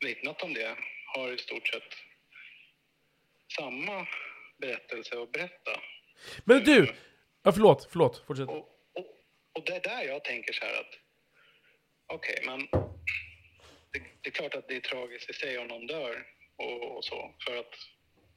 [0.00, 0.76] vittnat om det
[1.14, 1.92] har i stort sett
[3.56, 4.06] samma
[4.58, 5.80] berättelse att berätta.
[6.44, 6.94] Men du!
[7.42, 8.26] Ja, förlåt, förlåt.
[8.26, 8.48] Fortsätt.
[8.48, 9.06] Och, och,
[9.52, 10.94] och det är där jag tänker så här att
[12.06, 12.68] okej, men
[13.92, 16.26] det, det är klart att det är tragiskt i sig om någon dör
[16.56, 17.74] och, och så, för att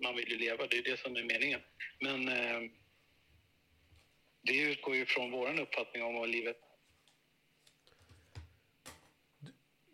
[0.04, 1.60] man vill ju leva, det är det som är meningen.
[2.02, 2.70] Men eh,
[4.42, 6.58] det utgår ju från vår uppfattning om vad livet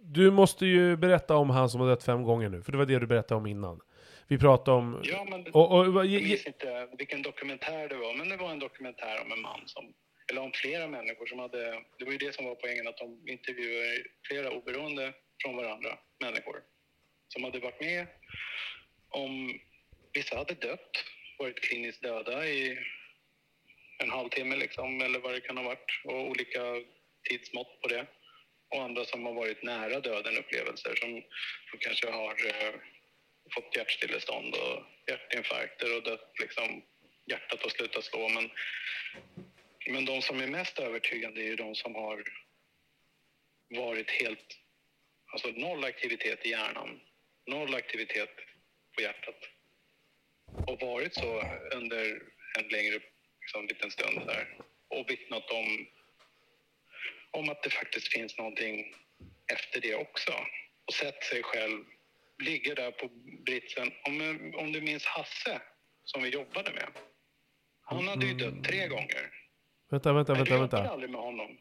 [0.01, 2.85] Du måste ju berätta om han som har dött fem gånger nu, för det var
[2.85, 3.79] det du berättade om innan.
[4.27, 5.01] Vi pratade om...
[5.03, 8.51] Ja, men Och, och, vad- jag minns inte vilken dokumentär det var, men det var
[8.51, 9.93] en dokumentär om en man som,
[10.31, 13.27] eller om flera människor som hade, det var ju det som var poängen, att de
[13.29, 16.63] intervjuade flera oberoende från varandra människor
[17.27, 18.07] som hade varit med
[19.09, 19.59] om,
[20.13, 21.05] vissa hade dött,
[21.37, 22.77] varit kliniskt döda i
[23.97, 26.61] en halvtimme liksom, eller vad det kan ha varit, och olika
[27.29, 28.07] tidsmått på det.
[28.69, 31.21] Och andra som har varit nära döden upplevelser som,
[31.69, 32.73] som kanske har eh,
[33.53, 36.81] fått hjärtstillestånd och hjärtinfarkter och dött liksom,
[37.25, 38.29] hjärtat har slutat slå.
[38.29, 38.49] Men,
[39.87, 42.23] men de som är mest övertygande är ju de som har
[43.69, 44.57] varit helt,
[45.31, 46.99] alltså noll aktivitet i hjärnan,
[47.47, 48.29] noll aktivitet
[48.95, 49.35] på hjärtat.
[50.67, 51.41] Och varit så
[51.75, 52.21] under
[52.59, 52.99] en längre
[53.41, 55.87] liksom, liten stund där och vittnat om,
[57.31, 58.95] om att det faktiskt finns någonting
[59.53, 60.31] efter det också.
[60.85, 61.85] Och sett sig själv
[62.43, 63.07] ligga där på
[63.45, 63.91] britsen.
[64.03, 65.61] Om, om du minns Hasse,
[66.03, 66.89] som vi jobbade med.
[67.81, 69.33] Han hade ju dött tre gånger.
[69.89, 70.93] Vänta, vänta, Men du vänta, jobbade vänta.
[70.93, 71.57] aldrig med honom.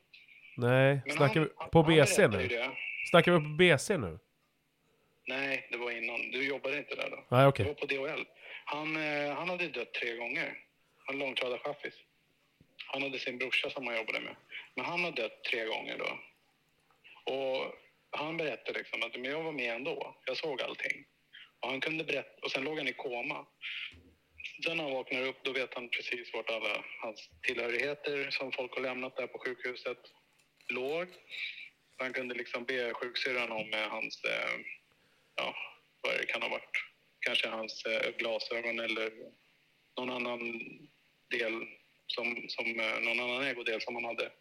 [0.59, 2.49] Nej, Men snackar vi han- på han BC nu?
[2.49, 2.71] det.
[3.11, 4.19] Snackar vi på BC nu?
[5.27, 6.21] Nej, det var innan.
[6.31, 7.25] Du jobbade inte där då.
[7.29, 7.65] Nej, okej.
[7.65, 8.25] Det var på DHL.
[8.65, 10.55] Han, eh, han hade dött tre gånger.
[11.07, 11.95] Han långtradarchaffis.
[12.87, 14.37] Han hade sin brorsa som han jobbade med.
[14.75, 16.19] Men han har dött tre gånger då.
[17.33, 17.75] Och
[18.11, 20.17] han berättade liksom att men jag var med ändå.
[20.27, 21.05] Jag såg allting.
[21.61, 23.47] Och han kunde berätta, och sen låg han i koma.
[24.65, 28.75] sen när han vaknar upp då vet han precis vart alla hans tillhörigheter som folk
[28.75, 29.99] har lämnat där på sjukhuset
[30.73, 31.09] låg.
[31.97, 34.61] Så han kunde liksom be sjuksyrran om eh, hans, eh,
[35.37, 35.55] ja,
[36.03, 36.85] vad det kan ha varit,
[37.21, 39.13] kanske hans eh, glasögon eller
[39.97, 40.41] någon annan
[41.31, 41.67] del
[42.07, 44.33] som, som eh, någon annan ägodel som han hade.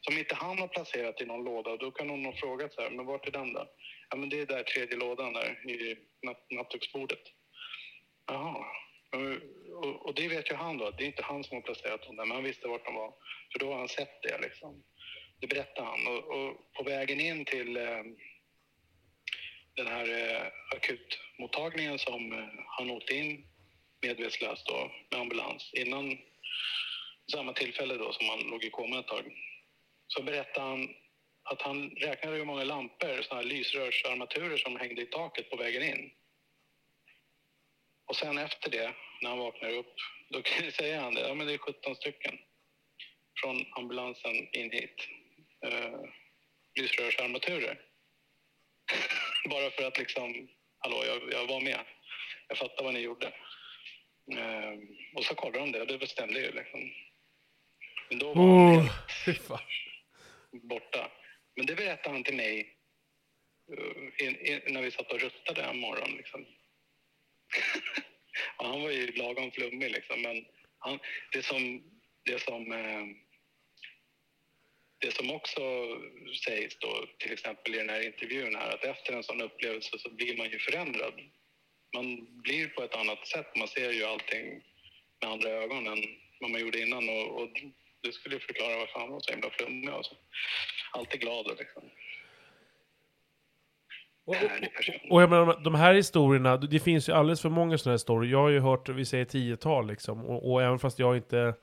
[0.00, 1.76] Som inte han har placerat i någon låda.
[1.76, 3.68] Då kan hon ha frågat så här, men vart är den då?
[4.10, 7.22] Ja, men det är där tredje lådan där i natt, nattduksbordet.
[8.26, 8.66] Jaha.
[9.12, 12.02] Och, och, och det vet ju han då, det är inte han som har placerat
[12.02, 13.14] dem där, men han visste vart de var.
[13.52, 14.84] För då har han sett det liksom.
[15.40, 16.06] Det berättade han.
[16.06, 18.02] Och, och på vägen in till eh,
[19.76, 20.46] den här eh,
[20.76, 23.46] akutmottagningen som eh, han åkte in
[24.02, 26.18] medvetslös då med ambulans innan
[27.32, 29.24] samma tillfälle då som han låg i koma ett tag.
[30.06, 30.88] Så berättade han
[31.42, 35.82] att han räknade hur många lampor, såna här lysrörsarmaturer som hängde i taket på vägen
[35.82, 36.10] in.
[38.06, 39.94] Och sen efter det, när han vaknar upp,
[40.28, 42.38] då säger han det, ja men det är 17 stycken
[43.40, 45.08] från ambulansen in hit.
[45.64, 46.00] Uh,
[46.74, 47.80] lysrörsarmaturer.
[49.50, 51.80] Bara för att liksom, hallå, jag, jag var med.
[52.48, 53.26] Jag fattar vad ni gjorde.
[54.34, 54.78] Uh,
[55.14, 56.80] och så kollade de det och det bestämde ju liksom.
[58.08, 58.90] Men då var Oh,
[59.48, 59.58] han
[60.68, 61.10] borta.
[61.56, 62.76] Men det berättade han till mig
[63.72, 66.16] uh, in, in, när vi satt och rustade en morgon.
[66.16, 66.46] Liksom.
[68.56, 70.22] han var ju lagom flummig, liksom.
[70.22, 70.44] men
[70.78, 70.98] han,
[71.32, 71.82] det som,
[72.24, 73.06] det som eh,
[75.06, 75.60] det som också
[76.44, 80.10] sägs då, till exempel i den här intervjun här, att efter en sån upplevelse så
[80.10, 81.14] blir man ju förändrad.
[81.94, 82.06] Man
[82.42, 84.44] blir på ett annat sätt, man ser ju allting
[85.20, 86.02] med andra ögon än
[86.40, 87.48] vad man gjorde innan och, och
[88.02, 90.16] det skulle ju förklara varför han var så himla flummig och så.
[90.92, 91.82] Alltid glad och liksom.
[94.24, 97.92] Och, och, och jag menar, de här historierna, det finns ju alldeles för många sådana
[97.92, 98.32] här historier.
[98.32, 100.24] Jag har ju hört, vi säger tiotal liksom.
[100.26, 101.54] Och, och även fast jag inte...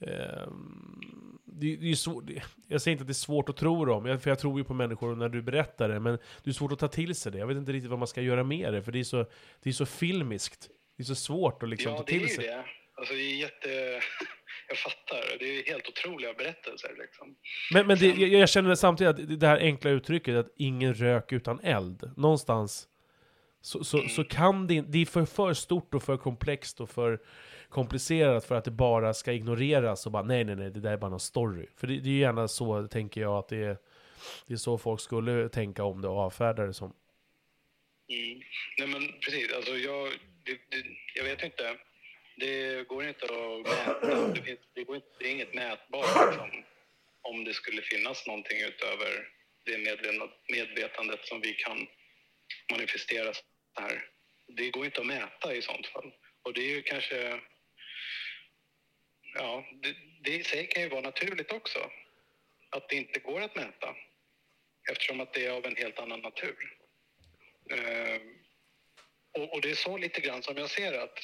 [0.00, 2.24] ehm, det, det är svårt,
[2.68, 4.74] jag säger inte att det är svårt att tro dem, för jag tror ju på
[4.74, 7.38] människor när du berättar det, men det är svårt att ta till sig det.
[7.38, 9.26] Jag vet inte riktigt vad man ska göra med det, för det är så,
[9.62, 10.68] det är så filmiskt.
[10.96, 12.46] Det är så svårt att liksom Ja, ta det är till ju sig.
[12.46, 12.64] det.
[12.94, 14.00] Alltså, det är jätte...
[14.68, 15.38] Jag fattar.
[15.38, 17.34] Det är helt otroliga berättelser liksom.
[17.72, 21.32] Men, men det, jag, jag känner samtidigt att det- här enkla uttrycket att ingen rök
[21.32, 22.88] utan eld, någonstans
[23.60, 27.20] så, så, så kan det det är för, för stort och för komplext och för
[27.68, 30.96] komplicerat för att det bara ska ignoreras och bara nej nej nej, det där är
[30.96, 31.66] bara någon story.
[31.76, 33.76] För det, det är ju gärna så, tänker jag, att det är,
[34.46, 36.94] det är så folk skulle tänka om det och avfärda det som.
[38.08, 38.40] Mm.
[38.78, 40.08] Nej men precis, alltså jag,
[40.44, 41.76] det, det, jag vet inte.
[42.36, 44.28] Det går inte att mäta.
[44.28, 46.50] Det, finns, det, går inte, det är inget mätbart liksom,
[47.22, 49.28] om det skulle finnas någonting utöver
[49.64, 49.78] det
[50.48, 51.86] medvetandet som vi kan
[52.72, 53.32] manifestera
[53.80, 54.04] här.
[54.48, 56.12] Det går inte att mäta i sånt fall.
[56.42, 57.40] Och det är ju kanske...
[59.38, 61.90] Ja, det, det i sig kan ju vara naturligt också.
[62.70, 63.96] Att det inte går att mäta.
[64.90, 66.76] Eftersom att det är av en helt annan natur.
[67.70, 68.20] Eh,
[69.32, 71.18] och, och det är så lite grann som jag ser att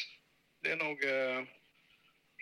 [0.62, 1.04] det är nog...
[1.04, 1.44] Eh,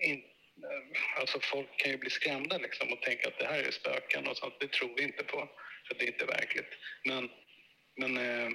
[0.03, 0.25] in,
[0.63, 4.27] eh, alltså folk kan ju bli skrämda liksom och tänka att det här är spöken
[4.27, 4.55] och sånt.
[4.61, 5.49] Det tror vi inte på,
[5.89, 6.79] för det är inte verkligt.
[7.05, 7.31] Men,
[7.97, 8.51] men, eh,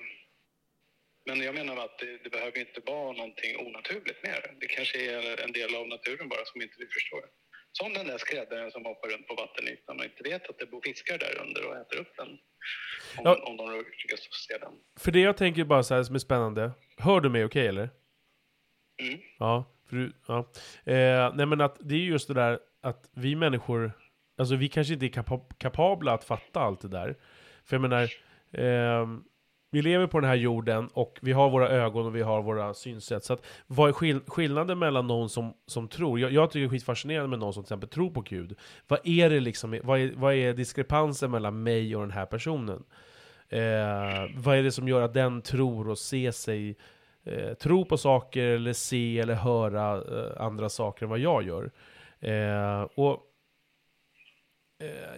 [1.26, 4.52] men jag menar att det, det behöver inte vara någonting onaturligt med det.
[4.60, 7.24] Det kanske är en del av naturen bara som inte vi förstår.
[7.72, 10.82] Som den där skräddaren som hoppar runt på vattenytan och inte vet att det bor
[10.86, 12.28] fiskar där under och äter upp den.
[12.28, 12.38] Om,
[13.24, 13.44] Ja.
[13.48, 14.74] om de råkar se den.
[15.00, 17.90] För det jag tänker bara så här som är spännande, hör du mig okej eller?
[19.02, 19.20] Mm.
[19.40, 20.52] Ja, för du, ja.
[20.94, 23.92] Eh, nej men att det är just det där att vi människor,
[24.38, 27.16] alltså vi kanske inte är kapa- kapabla att fatta allt det där.
[27.66, 28.10] För jag menar,
[28.54, 29.24] ehm,
[29.76, 32.74] vi lever på den här jorden och vi har våra ögon och vi har våra
[32.74, 33.24] synsätt.
[33.24, 36.66] Så att, vad är skill- skillnaden mellan någon som, som tror, jag, jag tycker det
[36.66, 38.58] är skitfascinerande med någon som till exempel tror på Gud.
[38.88, 42.84] Vad är det liksom, vad är, vad är diskrepansen mellan mig och den här personen?
[43.50, 43.60] Eh,
[44.38, 46.78] vad är det som gör att den tror och ser sig
[47.24, 51.72] eh, tro på saker eller se eller höra eh, andra saker än vad jag gör.
[52.20, 53.25] Eh, och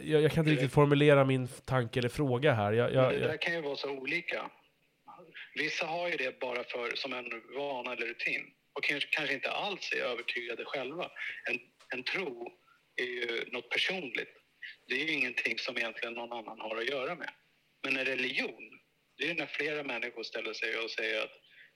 [0.02, 2.74] jag, jag kan inte riktigt formulera min tanke eller fråga här.
[2.74, 4.50] Jag, jag, det där kan ju vara så olika.
[5.56, 7.26] Vissa har ju det bara för, som en
[7.58, 8.42] vana eller rutin
[8.74, 11.12] och kanske, kanske inte alls är övertygade själva.
[11.50, 11.60] En,
[11.96, 12.52] en tro
[12.96, 14.34] är ju något personligt.
[14.88, 17.30] Det är ju ingenting som egentligen någon annan har att göra med.
[17.84, 18.80] Men en religion,
[19.18, 21.32] det är ju när flera människor ställer sig och säger att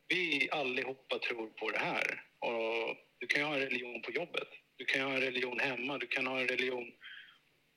[0.07, 2.23] vi allihopa tror på det här.
[2.39, 4.47] Och du kan ju ha en religion på jobbet.
[4.77, 5.97] Du kan ju ha en religion hemma.
[5.97, 6.91] Du kan ha en religion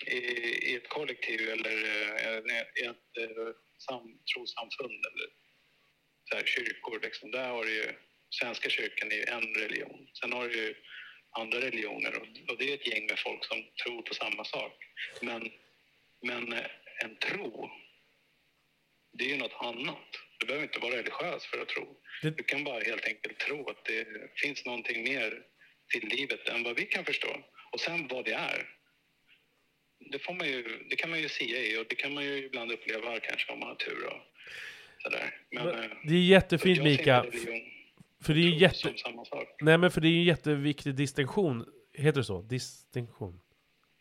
[0.06, 0.18] i,
[0.70, 1.76] i ett kollektiv eller
[2.26, 3.46] eh, i ett eh,
[3.78, 5.28] sam, trossamfund eller
[6.30, 7.00] så här, kyrkor.
[7.02, 7.30] Liksom.
[7.30, 7.92] Där har du ju
[8.30, 10.08] Svenska kyrkan är ju en religion.
[10.20, 10.74] Sen har du ju
[11.30, 14.72] andra religioner och, och det är ett gäng med folk som tror på samma sak.
[15.22, 15.50] Men,
[16.22, 16.66] men eh,
[17.04, 17.70] en tro,
[19.12, 20.08] det är ju något annat.
[20.38, 22.00] Du behöver inte vara religiös för att tro.
[22.22, 25.42] Du kan bara helt enkelt tro att det finns någonting mer
[25.92, 27.44] till livet än vad vi kan förstå.
[27.72, 28.68] Och sen vad det är,
[30.14, 32.72] det, får man ju, det kan man ju i och det kan man ju ibland
[32.72, 34.20] uppleva kanske om man har tur och
[35.02, 35.34] sådär.
[35.50, 37.24] Men, Men eh, Det är jättefint Mika,
[38.24, 38.94] för det är jätte...
[39.60, 41.64] Nej men för det är en jätteviktig distinktion.
[41.94, 42.42] Heter det så?
[42.42, 43.40] Distinktion?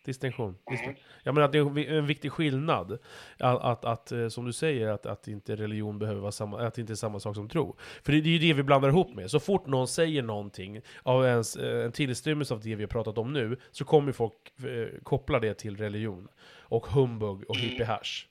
[0.06, 0.56] Distinktion?
[0.66, 0.96] Distin- Mhm.
[1.24, 2.92] Jag menar att det är en vi- en viktig skillnad.
[3.40, 6.78] Att, att, att eh, som du säger, att, att inte religion behöver vara samma, att
[6.78, 7.76] inte är samma sak som tro.
[8.04, 9.32] För det, det är ju det vi blandar ihop med.
[9.32, 13.18] Så fort någon säger någonting, av ens, eh, en tillstymmelse av det vi har pratat
[13.18, 14.34] om nu, så kommer folk
[14.66, 16.28] eh, koppla det till religion.
[16.60, 17.70] Och humbug och Mm.
[17.70, 18.26] hippie-hash.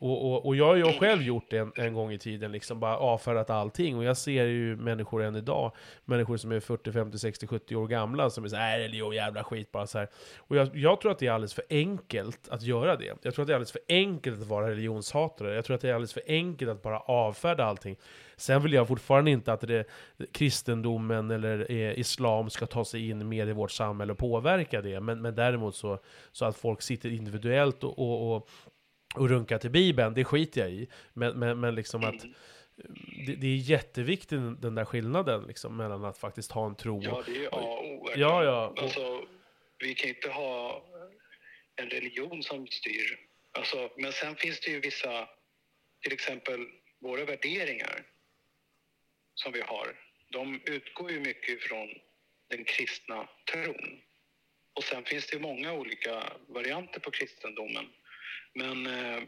[0.00, 2.80] Och, och, och jag har ju själv gjort det en, en gång i tiden, liksom
[2.80, 3.96] bara avfärdat allting.
[3.96, 5.72] Och jag ser ju människor än idag,
[6.04, 9.44] människor som är 40, 50, 60, 70 år gamla, som är såhär, nej religion, jävla
[9.44, 10.08] skit bara så här.
[10.38, 13.16] Och jag, jag tror att det är alldeles för enkelt att göra det.
[13.22, 15.54] Jag tror att det är alldeles för enkelt att vara religionshatare.
[15.54, 17.96] Jag tror att det är alldeles för enkelt att bara avfärda allting.
[18.36, 19.84] Sen vill jag fortfarande inte att det,
[20.32, 25.00] kristendomen eller eh, islam ska ta sig in mer i vårt samhälle och påverka det.
[25.00, 25.98] Men, men däremot så,
[26.32, 28.48] så att folk sitter individuellt och, och, och
[29.14, 30.88] och runka till Bibeln, det skiter jag i.
[31.12, 32.24] Men, men, men liksom att
[32.84, 33.26] Mm.
[33.26, 37.22] det, det är jätteviktigt den där skillnaden liksom, mellan att faktiskt ha en tro Ja,
[37.26, 38.08] det är ju A och O.
[38.16, 38.74] Ja, ja.
[38.76, 39.24] Alltså,
[39.78, 40.84] vi kan inte ha
[41.76, 43.18] en religion som styr.
[43.52, 45.28] Alltså, men sen finns det ju vissa,
[46.02, 46.66] till exempel
[47.00, 48.02] våra värderingar
[49.34, 49.96] som vi har.
[50.32, 51.88] De utgår ju mycket från
[52.48, 54.00] den kristna tron.
[54.74, 57.86] Och sen finns det många olika varianter på kristendomen.
[58.54, 59.22] Men eh,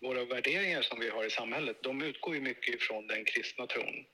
[0.00, 4.06] våra värderingar som vi har i samhället, de utgår ju mycket ifrån den kristna tron.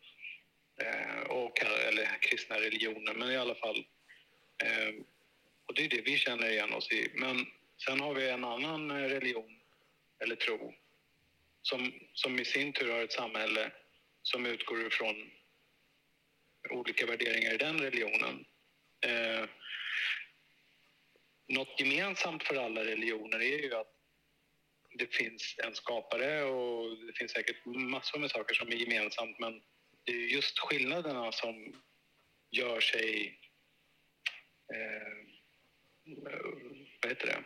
[0.81, 3.87] Eh, och, eller kristna religioner, men i alla fall.
[4.65, 4.95] Eh,
[5.67, 7.11] och det är det vi känner igen oss i.
[7.15, 7.47] Men
[7.87, 9.61] sen har vi en annan eh, religion,
[10.19, 10.75] eller tro,
[11.63, 13.71] som, som i sin tur har ett samhälle
[14.23, 15.31] som utgår ifrån
[16.71, 18.45] olika värderingar i den religionen.
[19.07, 19.45] Eh,
[21.49, 24.02] något gemensamt för alla religioner är ju att
[24.95, 29.63] det finns en skapare och det finns säkert massor med saker som är gemensamt men
[30.05, 31.83] det är just skillnaderna som
[32.51, 33.39] gör sig...
[34.75, 35.13] Eh,
[37.03, 37.45] vad heter det?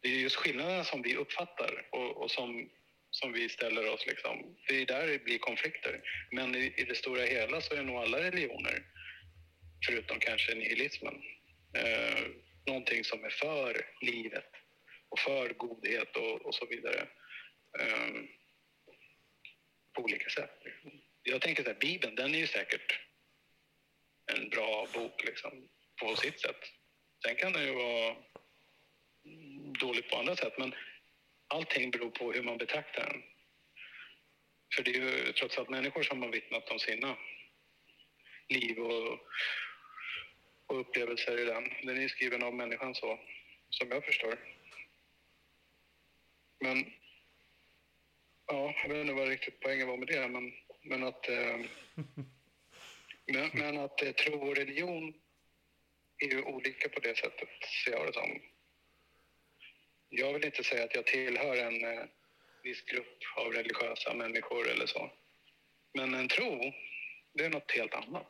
[0.00, 2.70] Det är just skillnaderna som vi uppfattar och, och som,
[3.10, 4.56] som vi ställer oss liksom.
[4.68, 6.02] Det är där det blir konflikter.
[6.30, 8.82] Men i, i det stora hela så är nog alla religioner,
[9.86, 11.22] förutom kanske nihilismen,
[11.74, 12.24] eh,
[12.66, 14.50] någonting som är för livet
[15.16, 17.08] och för godhet och, och så vidare.
[17.78, 18.28] um,
[19.96, 20.62] på olika sätt.
[21.22, 23.00] Jag tänker så här, Bibeln, den är ju säkert
[24.32, 25.68] en bra bok liksom,
[26.00, 26.60] på sitt sätt.
[27.24, 28.16] Sen kan den ju vara
[29.80, 30.74] dålig på andra sätt, men
[31.48, 33.22] allting beror på hur man betraktar den.
[34.74, 37.16] För det är ju trots allt människor som har vittnat om sina
[38.48, 39.18] liv och,
[40.66, 41.64] och upplevelser i den.
[41.82, 43.18] Den är ju skriven av människan så,
[43.70, 44.55] som jag förstår.
[46.60, 46.84] Men
[48.46, 51.56] ja, jag vet inte vad riktigt poängen var med det, men, men att eh,
[53.26, 55.14] men, men att eh, tro och religion
[56.18, 57.48] är ju olika på det sättet,
[57.84, 58.40] ser jag det som.
[60.08, 62.04] Jag vill inte säga att jag tillhör en eh,
[62.62, 65.10] viss grupp av religiösa människor eller så.
[65.94, 66.72] Men en tro,
[67.32, 68.26] det är något helt annat.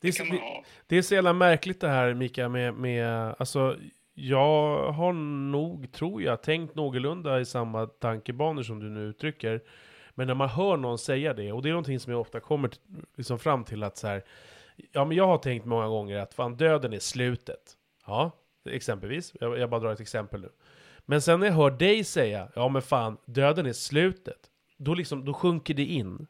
[0.00, 3.80] Det är, Det det är så jävla märkligt det här Mika med, med, alltså
[4.18, 5.12] jag har
[5.50, 9.60] nog, tror jag, tänkt någorlunda i samma tankebanor som du nu uttrycker.
[10.14, 12.70] Men när man hör någon säga det, och det är någonting som jag ofta kommer
[13.16, 14.24] liksom fram till att så här,
[14.92, 17.76] ja men jag har tänkt många gånger att fan döden är slutet.
[18.06, 18.30] Ja,
[18.68, 19.32] exempelvis.
[19.40, 20.48] Jag, jag bara drar ett exempel nu.
[21.06, 24.50] Men sen när jag hör dig säga, ja men fan, döden är slutet.
[24.76, 26.26] Då liksom, då sjunker det in.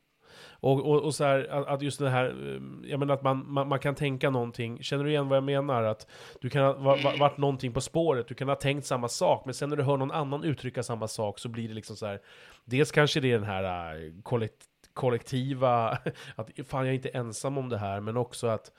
[0.67, 3.69] Och, och, och så här, att just det här, eh, jag menar att man, man,
[3.69, 5.83] man kan tänka någonting, känner du igen vad jag menar?
[5.83, 6.07] Att
[6.41, 9.43] du kan ha va- va- varit någonting på spåret, du kan ha tänkt samma sak,
[9.45, 12.07] men sen när du hör någon annan uttrycka samma sak så blir det liksom så
[12.07, 12.21] här,
[12.64, 14.64] dels kanske det är den här eh, kollekt,
[14.95, 15.91] kollektiva,
[16.37, 18.71] att fan jag är inte ensam om det här, men också att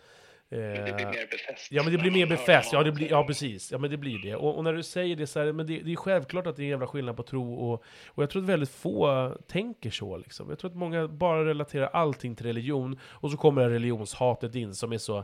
[0.50, 1.68] Men det blir eh, mer befäst.
[1.72, 3.72] Ja men det blir mer befäst, ja, det blir, ja precis.
[3.72, 4.36] Ja men det blir det.
[4.36, 6.62] Och, och när du säger det så här, men det, det är självklart att det
[6.62, 10.18] är en jävla skillnad på tro och, och jag tror att väldigt få tänker så
[10.18, 10.50] liksom.
[10.50, 14.76] Jag tror att många bara relaterar allting till religion och så kommer det religionshatet in
[14.76, 15.24] som är så,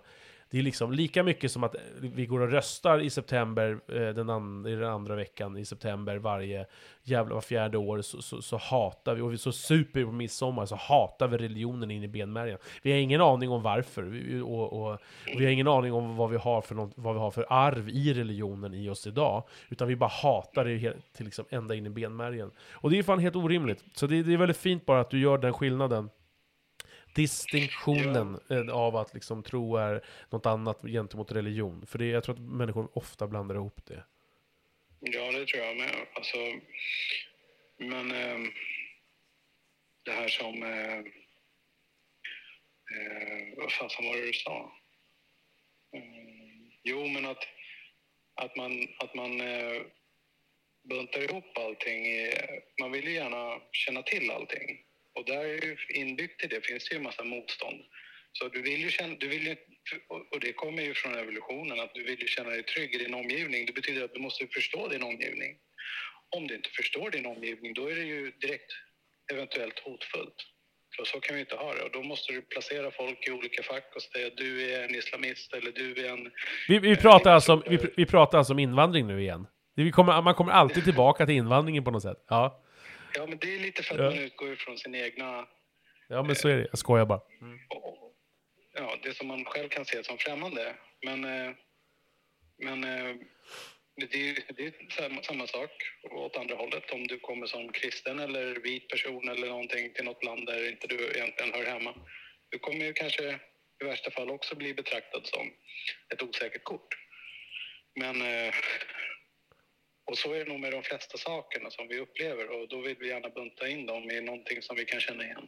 [0.54, 4.10] det är liksom lika mycket som att eh, vi går och röstar i september, eh,
[4.10, 6.66] den, an, den andra veckan i september varje
[7.04, 10.66] jävla var fjärde år, så, så, så hatar vi, och vi så super på midsommar,
[10.66, 12.58] så hatar vi religionen in i benmärgen.
[12.82, 15.00] Vi har ingen aning om varför, vi, och, och, och,
[15.38, 17.90] vi har ingen aning om vad vi, har för något, vad vi har för arv
[17.90, 21.86] i religionen i oss idag, utan vi bara hatar det helt, till liksom ända in
[21.86, 22.52] i benmärgen.
[22.72, 23.84] Och det är fan helt orimligt.
[23.94, 26.10] Så det, det är väldigt fint bara att du gör den skillnaden
[27.16, 28.74] distinktionen ja.
[28.74, 31.86] av att liksom tro är något annat gentemot religion.
[31.86, 34.04] För det, jag tror att människor ofta blandar ihop det.
[35.00, 36.08] Ja, det tror jag med.
[36.14, 36.38] Alltså,
[37.78, 38.50] men eh,
[40.04, 40.64] det här som...
[40.64, 40.98] Eh,
[42.94, 44.74] eh, vad fasen var det du sa?
[45.96, 46.02] Eh,
[46.84, 47.48] jo, men att,
[48.36, 49.82] att man, att man eh,
[50.84, 52.06] buntar ihop allting.
[52.06, 52.34] I,
[52.82, 54.86] man vill ju gärna känna till allting.
[55.16, 57.82] Och där inbyggt i det finns det ju en massa motstånd.
[58.32, 59.56] Så du vill ju känna, du vill ju,
[60.32, 63.14] och det kommer ju från evolutionen, att du vill ju känna dig trygg i din
[63.14, 63.66] omgivning.
[63.66, 65.58] Det betyder att du måste förstå din omgivning.
[66.36, 68.72] Om du inte förstår din omgivning, då är det ju direkt
[69.34, 70.36] eventuellt hotfullt.
[70.96, 71.82] För så kan vi inte ha det.
[71.82, 75.54] Och då måste du placera folk i olika fack och säga du är en islamist
[75.54, 76.32] eller du är en...
[76.68, 79.48] Vi, vi, pratar, alltså om, vi, vi pratar alltså om invandring nu igen.
[79.94, 82.26] Kommer, man kommer alltid tillbaka till invandringen på något sätt.
[82.28, 82.64] Ja.
[83.16, 84.10] Ja, men det är lite för att ja.
[84.10, 85.48] man utgår ifrån sin egna...
[86.08, 86.68] Ja, men så är det.
[86.70, 87.22] Jag skojar bara.
[87.42, 87.60] Mm.
[88.74, 90.76] Ja, det som man själv kan se som främmande.
[91.06, 91.52] Men, eh,
[92.58, 93.16] men eh,
[93.96, 95.72] det är, det är samma, samma sak
[96.12, 96.92] åt andra hållet.
[96.92, 100.88] Om du kommer som kristen eller vit person eller någonting till något land där inte
[100.88, 101.96] du egentligen hör hemma.
[102.50, 103.40] Du kommer ju kanske
[103.82, 105.54] i värsta fall också bli betraktad som
[106.14, 106.96] ett osäkert kort.
[107.96, 108.54] Men eh,
[110.06, 112.98] och så är det nog med de flesta sakerna som vi upplever och då vill
[113.00, 115.48] vi gärna bunta in dem i någonting som vi kan känna igen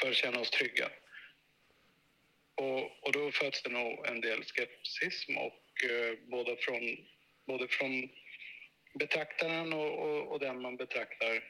[0.00, 0.90] för att känna oss trygga.
[2.54, 7.08] Och, och då föds det nog en del skepticism och eh, både, från,
[7.46, 8.08] både från
[8.94, 11.44] betraktaren och, och, och den man betraktar.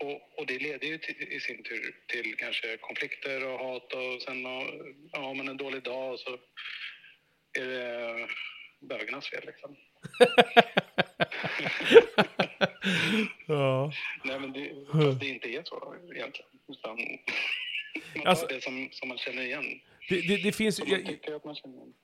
[0.00, 4.22] Och, och, det leder ju till, i sin tur till kanske konflikter och hat och
[4.22, 4.44] sen
[5.12, 6.38] har man en dålig dag och så
[7.52, 8.28] är det
[8.80, 9.76] bögarnas fel liksom.
[13.46, 13.92] ja.
[14.24, 14.72] Nej men det,
[15.20, 16.50] det inte är så egentligen.
[16.68, 16.96] Utan
[18.14, 19.80] man tar alltså, det som, som man känner igen.
[20.08, 21.18] Det, det, det finns jag,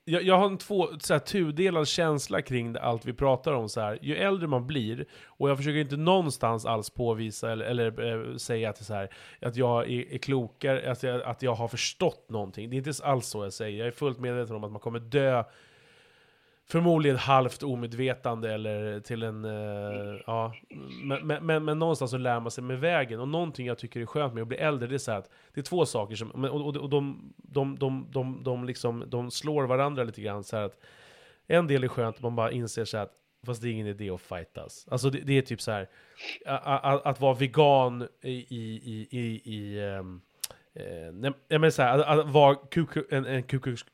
[0.05, 3.68] jag, jag, har en två, så här, tudelad känsla kring allt vi pratar om.
[3.68, 3.99] Så här.
[4.03, 8.70] Ju äldre man blir, och jag försöker inte någonstans alls påvisa eller, eller äh, säga
[8.70, 9.09] att, så här,
[9.41, 12.70] att jag är, är klokare, att jag, att jag har förstått någonting.
[12.70, 13.79] Det är inte alls så jag säger.
[13.79, 15.45] Jag är fullt medveten om att man kommer dö
[16.66, 19.44] förmodligen halvt omedvetande eller till en...
[19.44, 20.54] Eh, ja,
[21.02, 23.20] men, men, men, någonstans så lär man sig med vägen.
[23.20, 25.60] Och någonting jag tycker är skönt med att bli äldre, det är så att det
[25.60, 26.30] är två saker som...
[26.30, 30.56] Och, och, och de, de, de, de, de, liksom, de slår varandra lite grann så
[30.56, 30.78] att
[31.46, 33.12] En del är skönt man bara inser så att
[33.46, 34.86] Fast det är ingen idé att fightas.
[34.90, 35.88] Alltså det, det är typ så här
[36.46, 40.22] att, att vara vegan i, i, i, i um,
[40.74, 42.56] eh, nej, men så här, att, att vara
[43.10, 43.84] en, en Ku Klux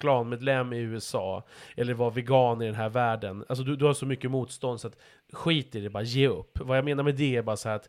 [0.00, 1.42] Klan-medlem i USA,
[1.76, 3.44] eller vara vegan i den här världen.
[3.48, 4.96] Alltså du, du har så mycket motstånd så att
[5.32, 6.58] skit i det, bara ge upp.
[6.60, 7.88] Vad jag menar med det är bara så att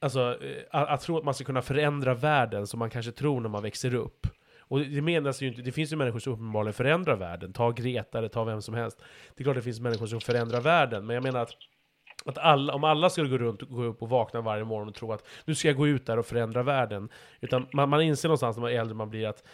[0.00, 3.40] Alltså, eh, att, att tro att man ska kunna förändra världen som man kanske tror
[3.40, 4.26] när man växer upp.
[4.60, 7.52] Och det menas ju inte, det finns ju människor som uppenbarligen förändrar världen.
[7.52, 9.02] Ta Greta eller ta vem som helst.
[9.34, 11.52] Det är klart det finns människor som förändrar världen, men jag menar att
[12.24, 14.94] att alla, om alla skulle gå runt, och gå upp och vakna varje morgon och
[14.94, 17.08] tro att nu ska jag gå ut där och förändra världen.
[17.40, 19.44] Utan man, man inser någonstans när man är äldre man blir att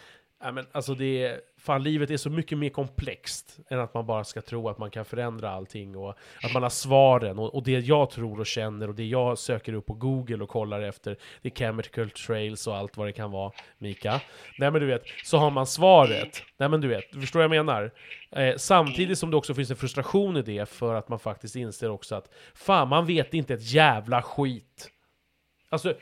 [0.43, 4.05] Ja, men alltså det är, fan livet är så mycket mer komplext än att man
[4.05, 7.39] bara ska tro att man kan förändra allting och att man har svaren.
[7.39, 10.49] Och, och det jag tror och känner och det jag söker upp på google och
[10.49, 14.21] kollar efter det är chemical trails och allt vad det kan vara Mika.
[14.57, 16.43] Nej men du vet, så har man svaret.
[16.57, 17.91] Nej men du vet, du förstår vad jag menar?
[18.31, 21.89] Eh, samtidigt som det också finns en frustration i det för att man faktiskt inser
[21.89, 24.91] också att fan man vet inte ett jävla skit.
[25.69, 25.93] Alltså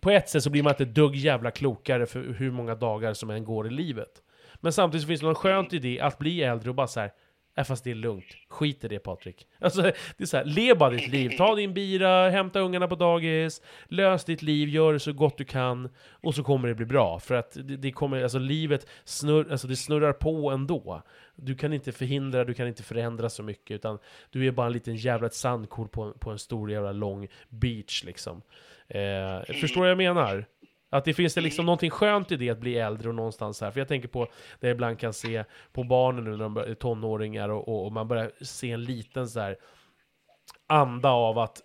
[0.00, 3.30] på ett sätt så blir man inte dugg jävla klokare för hur många dagar som
[3.30, 4.22] än går i livet.
[4.60, 7.12] Men samtidigt så finns det något skönt idé att bli äldre och bara så här,
[7.58, 8.36] äh, fast det är lugnt.
[8.48, 9.46] Skit i det Patrik.
[9.60, 11.30] Alltså, det är så här, le bara ditt liv.
[11.36, 15.44] Ta din bira, hämta ungarna på dagis, lös ditt liv, gör det så gott du
[15.44, 15.88] kan.
[16.10, 17.18] Och så kommer det bli bra.
[17.18, 21.02] För att det, det kommer, alltså livet snurr, alltså det snurrar på ändå.
[21.36, 23.74] Du kan inte förhindra, du kan inte förändra så mycket.
[23.74, 23.98] Utan
[24.30, 28.42] du är bara en liten jävla sandkorn på, på en stor jävla lång beach liksom.
[28.88, 30.46] Eh, förstår vad jag menar?
[30.90, 33.70] Att det finns det liksom någonting skönt i det att bli äldre och någonstans här.
[33.70, 34.28] För jag tänker på
[34.60, 37.92] det jag ibland kan se på barnen nu när de är tonåringar och, och, och
[37.92, 39.56] man börjar se en liten så här
[40.66, 41.62] anda av att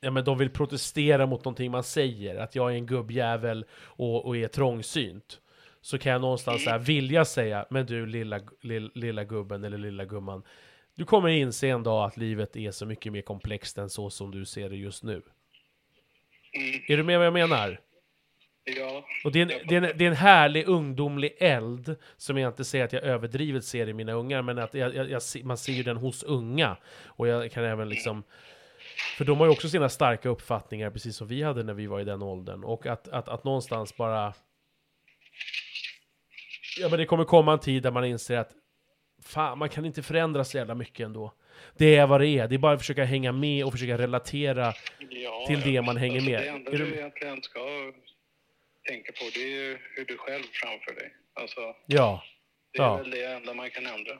[0.00, 2.36] ja, men de vill protestera mot någonting man säger.
[2.36, 5.40] Att jag är en gubbjävel och, och är trångsynt.
[5.80, 9.78] så kan jag någonstans så här vilja säga, men du lilla, lilla, lilla gubben eller
[9.78, 10.42] lilla gumman,
[10.94, 14.30] du kommer inse en dag att livet är så mycket mer komplext än så som
[14.30, 15.22] du ser det just nu.
[16.52, 16.80] Mm.
[16.88, 17.80] Är du med vad jag menar?
[18.76, 19.04] Ja.
[19.24, 22.50] Och det är, en, det, är en, det är en härlig ungdomlig eld som jag
[22.50, 25.56] inte säger att jag överdrivet ser i mina ungar, men att jag, jag, jag, man
[25.56, 26.76] ser ju den hos unga.
[27.06, 28.22] Och jag kan även liksom...
[29.16, 32.00] För de har ju också sina starka uppfattningar, precis som vi hade när vi var
[32.00, 32.64] i den åldern.
[32.64, 34.34] Och att, att, att någonstans bara...
[36.80, 38.52] Ja men det kommer komma en tid där man inser att
[39.22, 41.32] Fan, man kan inte förändra så jävla mycket ändå.
[41.76, 44.72] Det är vad det är, det är bara att försöka hänga med och försöka relatera.
[45.48, 46.40] Till det man hänger alltså, med.
[46.42, 47.60] Det enda Är du egentligen ska
[48.88, 51.14] tänka på det är ju hur du själv framför dig.
[51.34, 52.22] Alltså, Ja.
[52.72, 52.96] det är Ja.
[52.96, 54.12] väl det enda man kan ändra.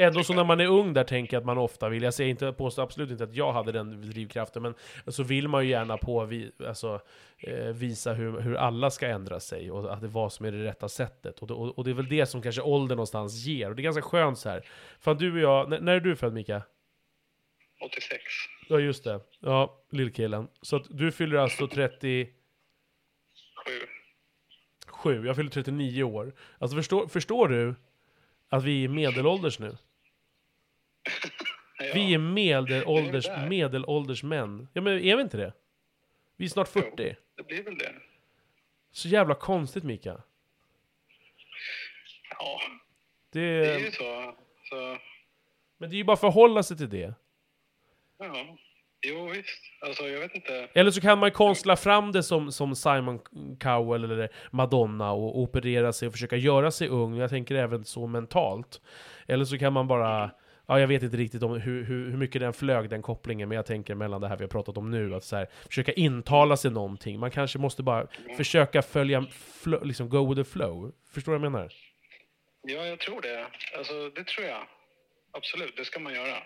[0.00, 2.30] Ändå så när man är ung där tänker jag att man ofta vill, jag säger
[2.30, 4.74] inte, påstår absolut inte att jag hade den drivkraften, men
[5.06, 6.20] så vill man ju gärna på
[6.66, 7.00] alltså,
[7.38, 10.64] eh, visa hur, hur alla ska ändra sig och att det vad som är det
[10.64, 11.38] rätta sättet.
[11.38, 13.70] Och, det- och det är väl det som kanske åldern någonstans ger.
[13.70, 14.62] Och det är ganska skönt så här.
[15.00, 16.62] Fan du och jag, när, när är du född Mika?
[17.84, 18.22] 86.
[18.68, 20.48] Ja just det, ja lillkillen.
[20.62, 22.32] Så att du fyller alltså 37,
[24.86, 25.26] 7.
[25.26, 26.34] jag fyller 39 år.
[26.58, 27.74] Alltså förstår, förstår du
[28.48, 29.76] att vi är medelålders nu?
[31.80, 31.90] Ja.
[31.94, 34.68] Vi är medelålders, Det är medelålders män.
[34.72, 35.52] Ja men är vi inte det?
[36.36, 36.90] Vi är snart 40.
[36.98, 37.94] Jo, det blir väl det.
[38.90, 40.22] Så jävla konstigt Mika.
[42.30, 42.60] Ja,
[43.30, 44.34] Det, det är ju så.
[44.70, 44.98] så
[45.76, 47.14] men det är ju bara att förhålla sig till det.
[48.18, 48.56] Ja.
[49.06, 49.62] Jo, visst.
[49.80, 50.68] Alltså, jag vet inte.
[50.74, 53.20] Eller så kan man konstla fram det som, som Simon
[53.60, 57.16] Cowell eller Madonna och operera sig och försöka göra sig ung.
[57.16, 58.80] Jag tänker även så mentalt.
[59.28, 60.30] Eller så kan man bara...
[60.66, 63.56] Ja, jag vet inte riktigt om hur, hur, hur mycket den flög, den kopplingen, men
[63.56, 66.56] jag tänker mellan det här vi har pratat om nu, att så här, försöka intala
[66.56, 67.20] sig någonting.
[67.20, 68.06] Man kanske måste bara
[68.36, 69.26] försöka följa,
[69.62, 70.92] flo, liksom go with the flow.
[71.14, 71.72] Förstår du vad jag menar?
[72.62, 73.46] Ja, jag tror det.
[73.78, 74.62] Alltså, det tror jag.
[75.32, 76.36] Absolut, det ska man göra.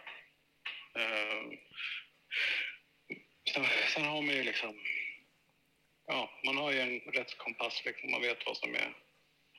[3.53, 3.65] Sen,
[3.95, 4.75] sen har man ju liksom...
[6.07, 7.83] Ja, man har ju en rättskompass.
[7.85, 8.11] Liksom.
[8.11, 8.95] Man vet vad som är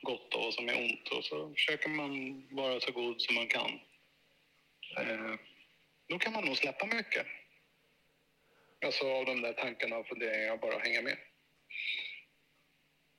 [0.02, 1.08] gott och vad som är ont.
[1.08, 3.80] Och så försöker man vara så god som man kan.
[4.96, 5.34] Eh,
[6.08, 7.26] då kan man nog släppa mycket.
[8.84, 11.16] Alltså av de där tankarna och funderingarna, bara hänga med.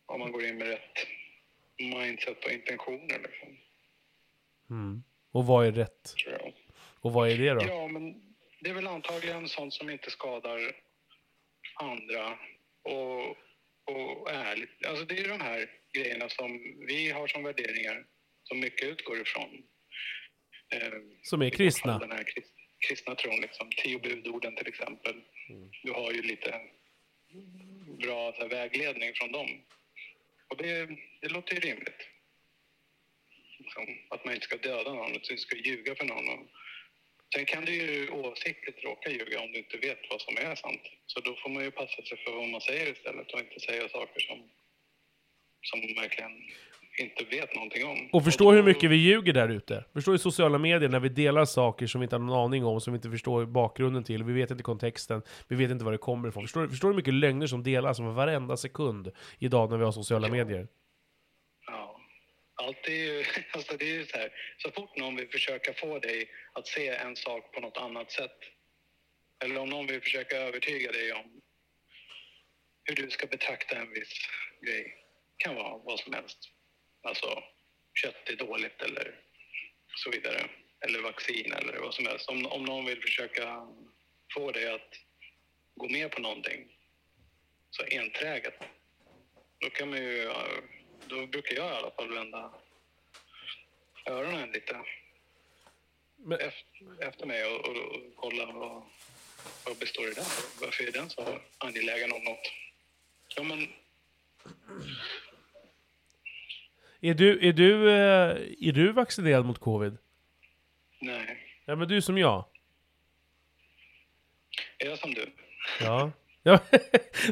[0.05, 1.07] Om man går in med rätt
[1.77, 3.57] mindset och intentioner, liksom,
[4.69, 5.03] Mm.
[5.31, 6.03] Och vad är rätt?
[6.03, 6.53] tror jag.
[7.05, 7.65] Och vad är det då?
[7.65, 8.13] Ja, men
[8.61, 10.75] det är väl antagligen sånt som inte skadar
[11.75, 12.39] andra
[12.83, 13.29] och,
[13.91, 14.85] och ärligt.
[14.85, 16.51] Alltså det är de här grejerna som
[16.87, 18.05] vi har som värderingar
[18.43, 19.63] som mycket utgår ifrån.
[20.73, 20.93] Eh,
[21.23, 21.99] Som är kristna.
[21.99, 22.53] Den här krist,
[22.87, 23.69] kristna tron, liksom.
[23.83, 25.21] Tio budorden till exempel.
[25.83, 26.61] Du har ju lite
[27.99, 29.61] bra här, vägledning från dem.
[30.49, 30.89] Och det,
[31.21, 32.01] det låter ju rimligt.
[33.59, 36.29] Liksom, att man inte ska döda någon, att man inte ska ljuga för någon.
[36.29, 36.47] Och
[37.35, 40.81] sen kan du ju oavsiktligt råka ljuga om du inte vet vad som är sant.
[41.05, 43.89] Så då får man ju passa sig för vad man säger istället och inte säga
[43.89, 44.37] saker som,
[45.69, 46.31] som man verkligen
[46.99, 48.09] inte vet någonting om.
[48.13, 49.85] Och förstå då- hur mycket vi ljuger där ute.
[49.93, 52.81] Förstå i sociala medier när vi delar saker som vi inte har någon aning om,
[52.81, 55.97] som vi inte förstår bakgrunden till, vi vet inte kontexten, vi vet inte var det
[55.97, 56.43] kommer ifrån.
[56.43, 60.33] Förstår, förstår hur mycket lögner som delas varenda sekund idag när vi har sociala Ja.
[60.33, 60.67] medier?
[62.55, 65.99] Allt är ju, alltså det är ju så här, så fort någon vill försöka få
[65.99, 68.39] dig att se en sak på något annat sätt,
[69.43, 71.41] eller om någon vill försöka övertyga dig om
[72.83, 74.13] hur du ska betrakta en viss
[74.61, 74.97] grej,
[75.37, 76.37] kan vara vad som helst.
[77.03, 77.43] Alltså,
[77.93, 79.19] kött är dåligt eller
[79.95, 80.49] så vidare,
[80.85, 82.29] eller vaccin eller vad som helst.
[82.29, 83.67] Om, om någon vill försöka
[84.33, 84.99] få dig att
[85.75, 86.77] gå med på någonting
[87.69, 88.59] så enträget,
[89.59, 90.31] då kan man ju,
[91.07, 92.51] då brukar jag i alla fall vända
[94.05, 94.77] öronen lite
[96.15, 98.83] Men, efter, efter mig och, och, och kolla vad,
[99.65, 100.25] vad består i den?
[100.61, 102.51] Varför är den så angelägen om något?
[103.35, 103.67] Ja, men
[107.01, 109.97] är, du, är, du, eh, är du vaccinerad mot covid?
[110.99, 111.41] nej.
[111.65, 112.45] Ja men du är som jag.
[114.77, 115.31] Är jag som du?
[115.79, 116.11] Ja.
[116.43, 116.59] ja.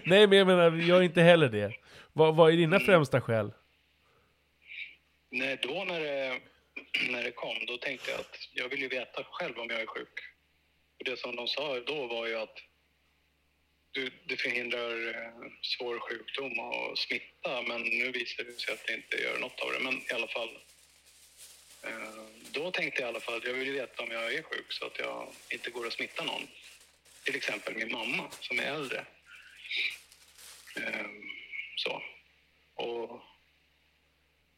[0.05, 1.73] Nej men jag menar, jag är inte heller det.
[2.13, 3.51] Vad, vad är dina främsta skäl?
[5.35, 6.41] Nej, då när det,
[7.09, 9.85] när det kom, då tänkte jag att jag vill ju veta själv om jag är
[9.85, 10.19] sjuk.
[10.99, 12.57] Och det som de sa då var ju att
[13.91, 18.93] du, det förhindrar eh, svår sjukdom och smitta, men nu visar det sig att det
[18.93, 19.79] inte gör något av det.
[19.79, 20.59] Men i alla fall,
[21.83, 24.43] eh, då tänkte jag i alla fall att jag vill ju veta om jag är
[24.43, 26.47] sjuk så att jag inte går att smitta någon.
[27.23, 29.05] Till exempel min mamma som är äldre.
[30.75, 31.05] Eh,
[31.75, 32.03] så.
[32.75, 33.23] Och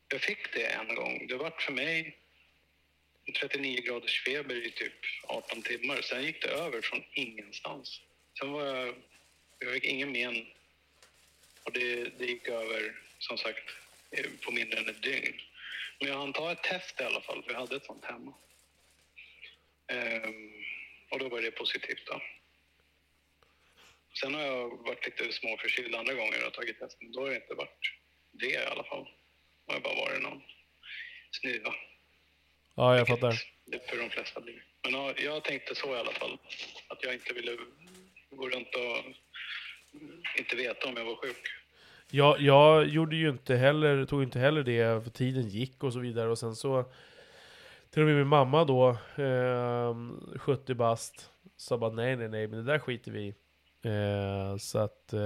[0.08, 1.28] jag fick det en gång.
[1.28, 2.18] Det vart för mig
[3.34, 4.94] 39 graders feber i typ
[5.24, 6.02] 18 timmar.
[6.02, 8.02] Sen gick det över från ingenstans.
[8.40, 8.96] Sen var jag...
[9.60, 10.46] Jag fick ingen men.
[11.64, 13.70] Och det, det gick över, som sagt,
[14.42, 15.42] på mindre än ett dygn.
[16.00, 18.34] Men jag hann ta ett test i alla fall, för jag hade ett sånt hemma.
[19.88, 20.54] Ehm,
[21.10, 22.22] och då var det positivt då.
[24.20, 27.36] Sen har jag varit lite småförkyld andra gånger och tagit test, men då har det
[27.36, 27.92] inte varit
[28.32, 29.08] det i alla fall.
[29.68, 30.42] Det har bara varit någon
[31.42, 31.74] snuva.
[32.76, 33.42] Ja, jag fattar.
[33.66, 34.64] Det för de flesta blir.
[34.84, 36.38] Men ja, jag tänkte så i alla fall.
[36.88, 37.58] Att jag inte ville
[38.30, 39.16] gå runt och
[40.40, 41.48] inte veta om jag var sjuk.
[42.12, 46.00] Jag, jag gjorde ju inte heller, tog inte heller det, för tiden gick och så
[46.00, 46.30] vidare.
[46.30, 46.86] Och sen så,
[47.90, 49.96] till och med min mamma då, eh,
[50.40, 53.36] 70 bast, sa bara nej, nej, nej, men det där skiter vi i.
[53.86, 55.20] Eh, så att, eh,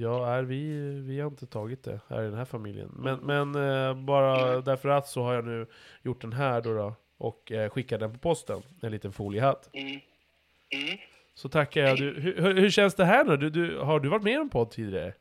[0.00, 2.90] ja, är vi, vi har inte tagit det här i den här familjen.
[2.96, 5.66] Men, men eh, bara därför att så har jag nu
[6.02, 9.70] gjort den här då, då och eh, skickat den på posten, en liten foliehatt.
[9.72, 9.90] Mm.
[9.90, 10.98] Mm.
[11.34, 11.98] Så tackar jag.
[11.98, 13.36] Du, hur, hur- känns det här nu?
[13.36, 15.12] Du, du, har du varit med i någon podd tidigare?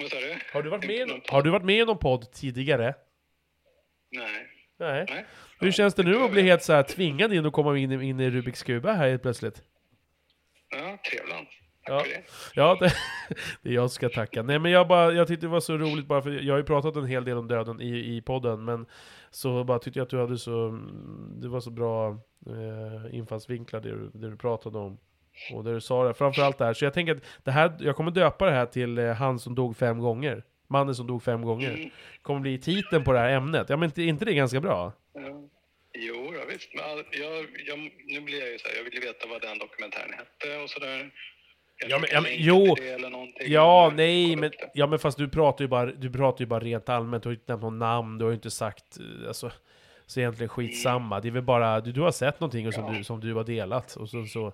[0.00, 0.34] Vad sa du?
[0.52, 2.94] Har du varit med, någon- har du varit med i någon podd tidigare?
[4.10, 4.46] Nej.
[4.78, 5.06] Nej.
[5.08, 5.26] Nej.
[5.60, 8.06] Hur känns det nu att bli helt så här tvingad in och komma in, i-
[8.08, 9.62] in i Rubiks kuba här helt plötsligt?
[10.78, 11.50] Ja, trevligt.
[11.86, 12.02] Ja.
[12.02, 12.22] det.
[12.54, 12.92] Ja, det,
[13.62, 14.42] det är jag som ska tacka.
[14.42, 16.64] Nej men jag, bara, jag tyckte det var så roligt bara för jag har ju
[16.64, 18.86] pratat en hel del om döden i, i podden men
[19.30, 20.78] så bara tyckte jag att du hade så,
[21.34, 22.08] det var så bra
[22.46, 24.98] eh, infallsvinklar det du, det du pratade om.
[25.52, 26.74] Och det du sa där, framförallt det här.
[26.74, 29.54] Så jag tänker att det här, jag kommer döpa det här till eh, han som
[29.54, 30.44] dog fem gånger.
[30.68, 31.74] Mannen som dog fem gånger.
[31.74, 31.90] Mm.
[32.22, 33.68] Kommer bli titeln på det här ämnet.
[33.68, 34.92] Ja men inte, inte det ganska bra?
[35.12, 35.48] Ja.
[35.98, 36.74] Jo, ja, visst.
[36.74, 39.42] Men all- jag, jag, nu blir jag ju så här, jag vill ju veta vad
[39.42, 41.10] den dokumentären hette och sådär.
[41.88, 42.76] Ja, men- ja, men- jo.
[43.46, 46.88] Ja, nej, men, ja, men fast du pratar ju bara, du pratar ju bara rent
[46.88, 49.52] allmänt, du har ju inte nämnt någon namn, du har ju inte sagt, eh, alltså,
[50.06, 51.20] så egentligen skitsamma.
[51.20, 52.92] Det är väl bara, du, du har sett någonting och som, Ja.
[52.98, 54.52] du, som du har delat, och så, så eh,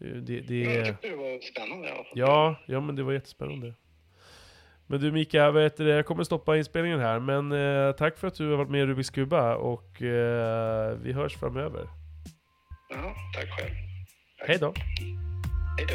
[0.00, 2.12] det, det Jag tyckte det var spännande i alla fall.
[2.14, 3.74] Ja, ja men det var jättespännande.
[4.90, 5.90] Men du Mika, heter det?
[5.90, 8.86] jag kommer stoppa inspelningen här, men eh, tack för att du har varit med i
[8.86, 11.88] Rubiks Kuba, och eh, vi hörs framöver.
[12.88, 13.70] Ja, tack själv.
[14.46, 14.74] Hej då!
[15.78, 15.94] Hej då.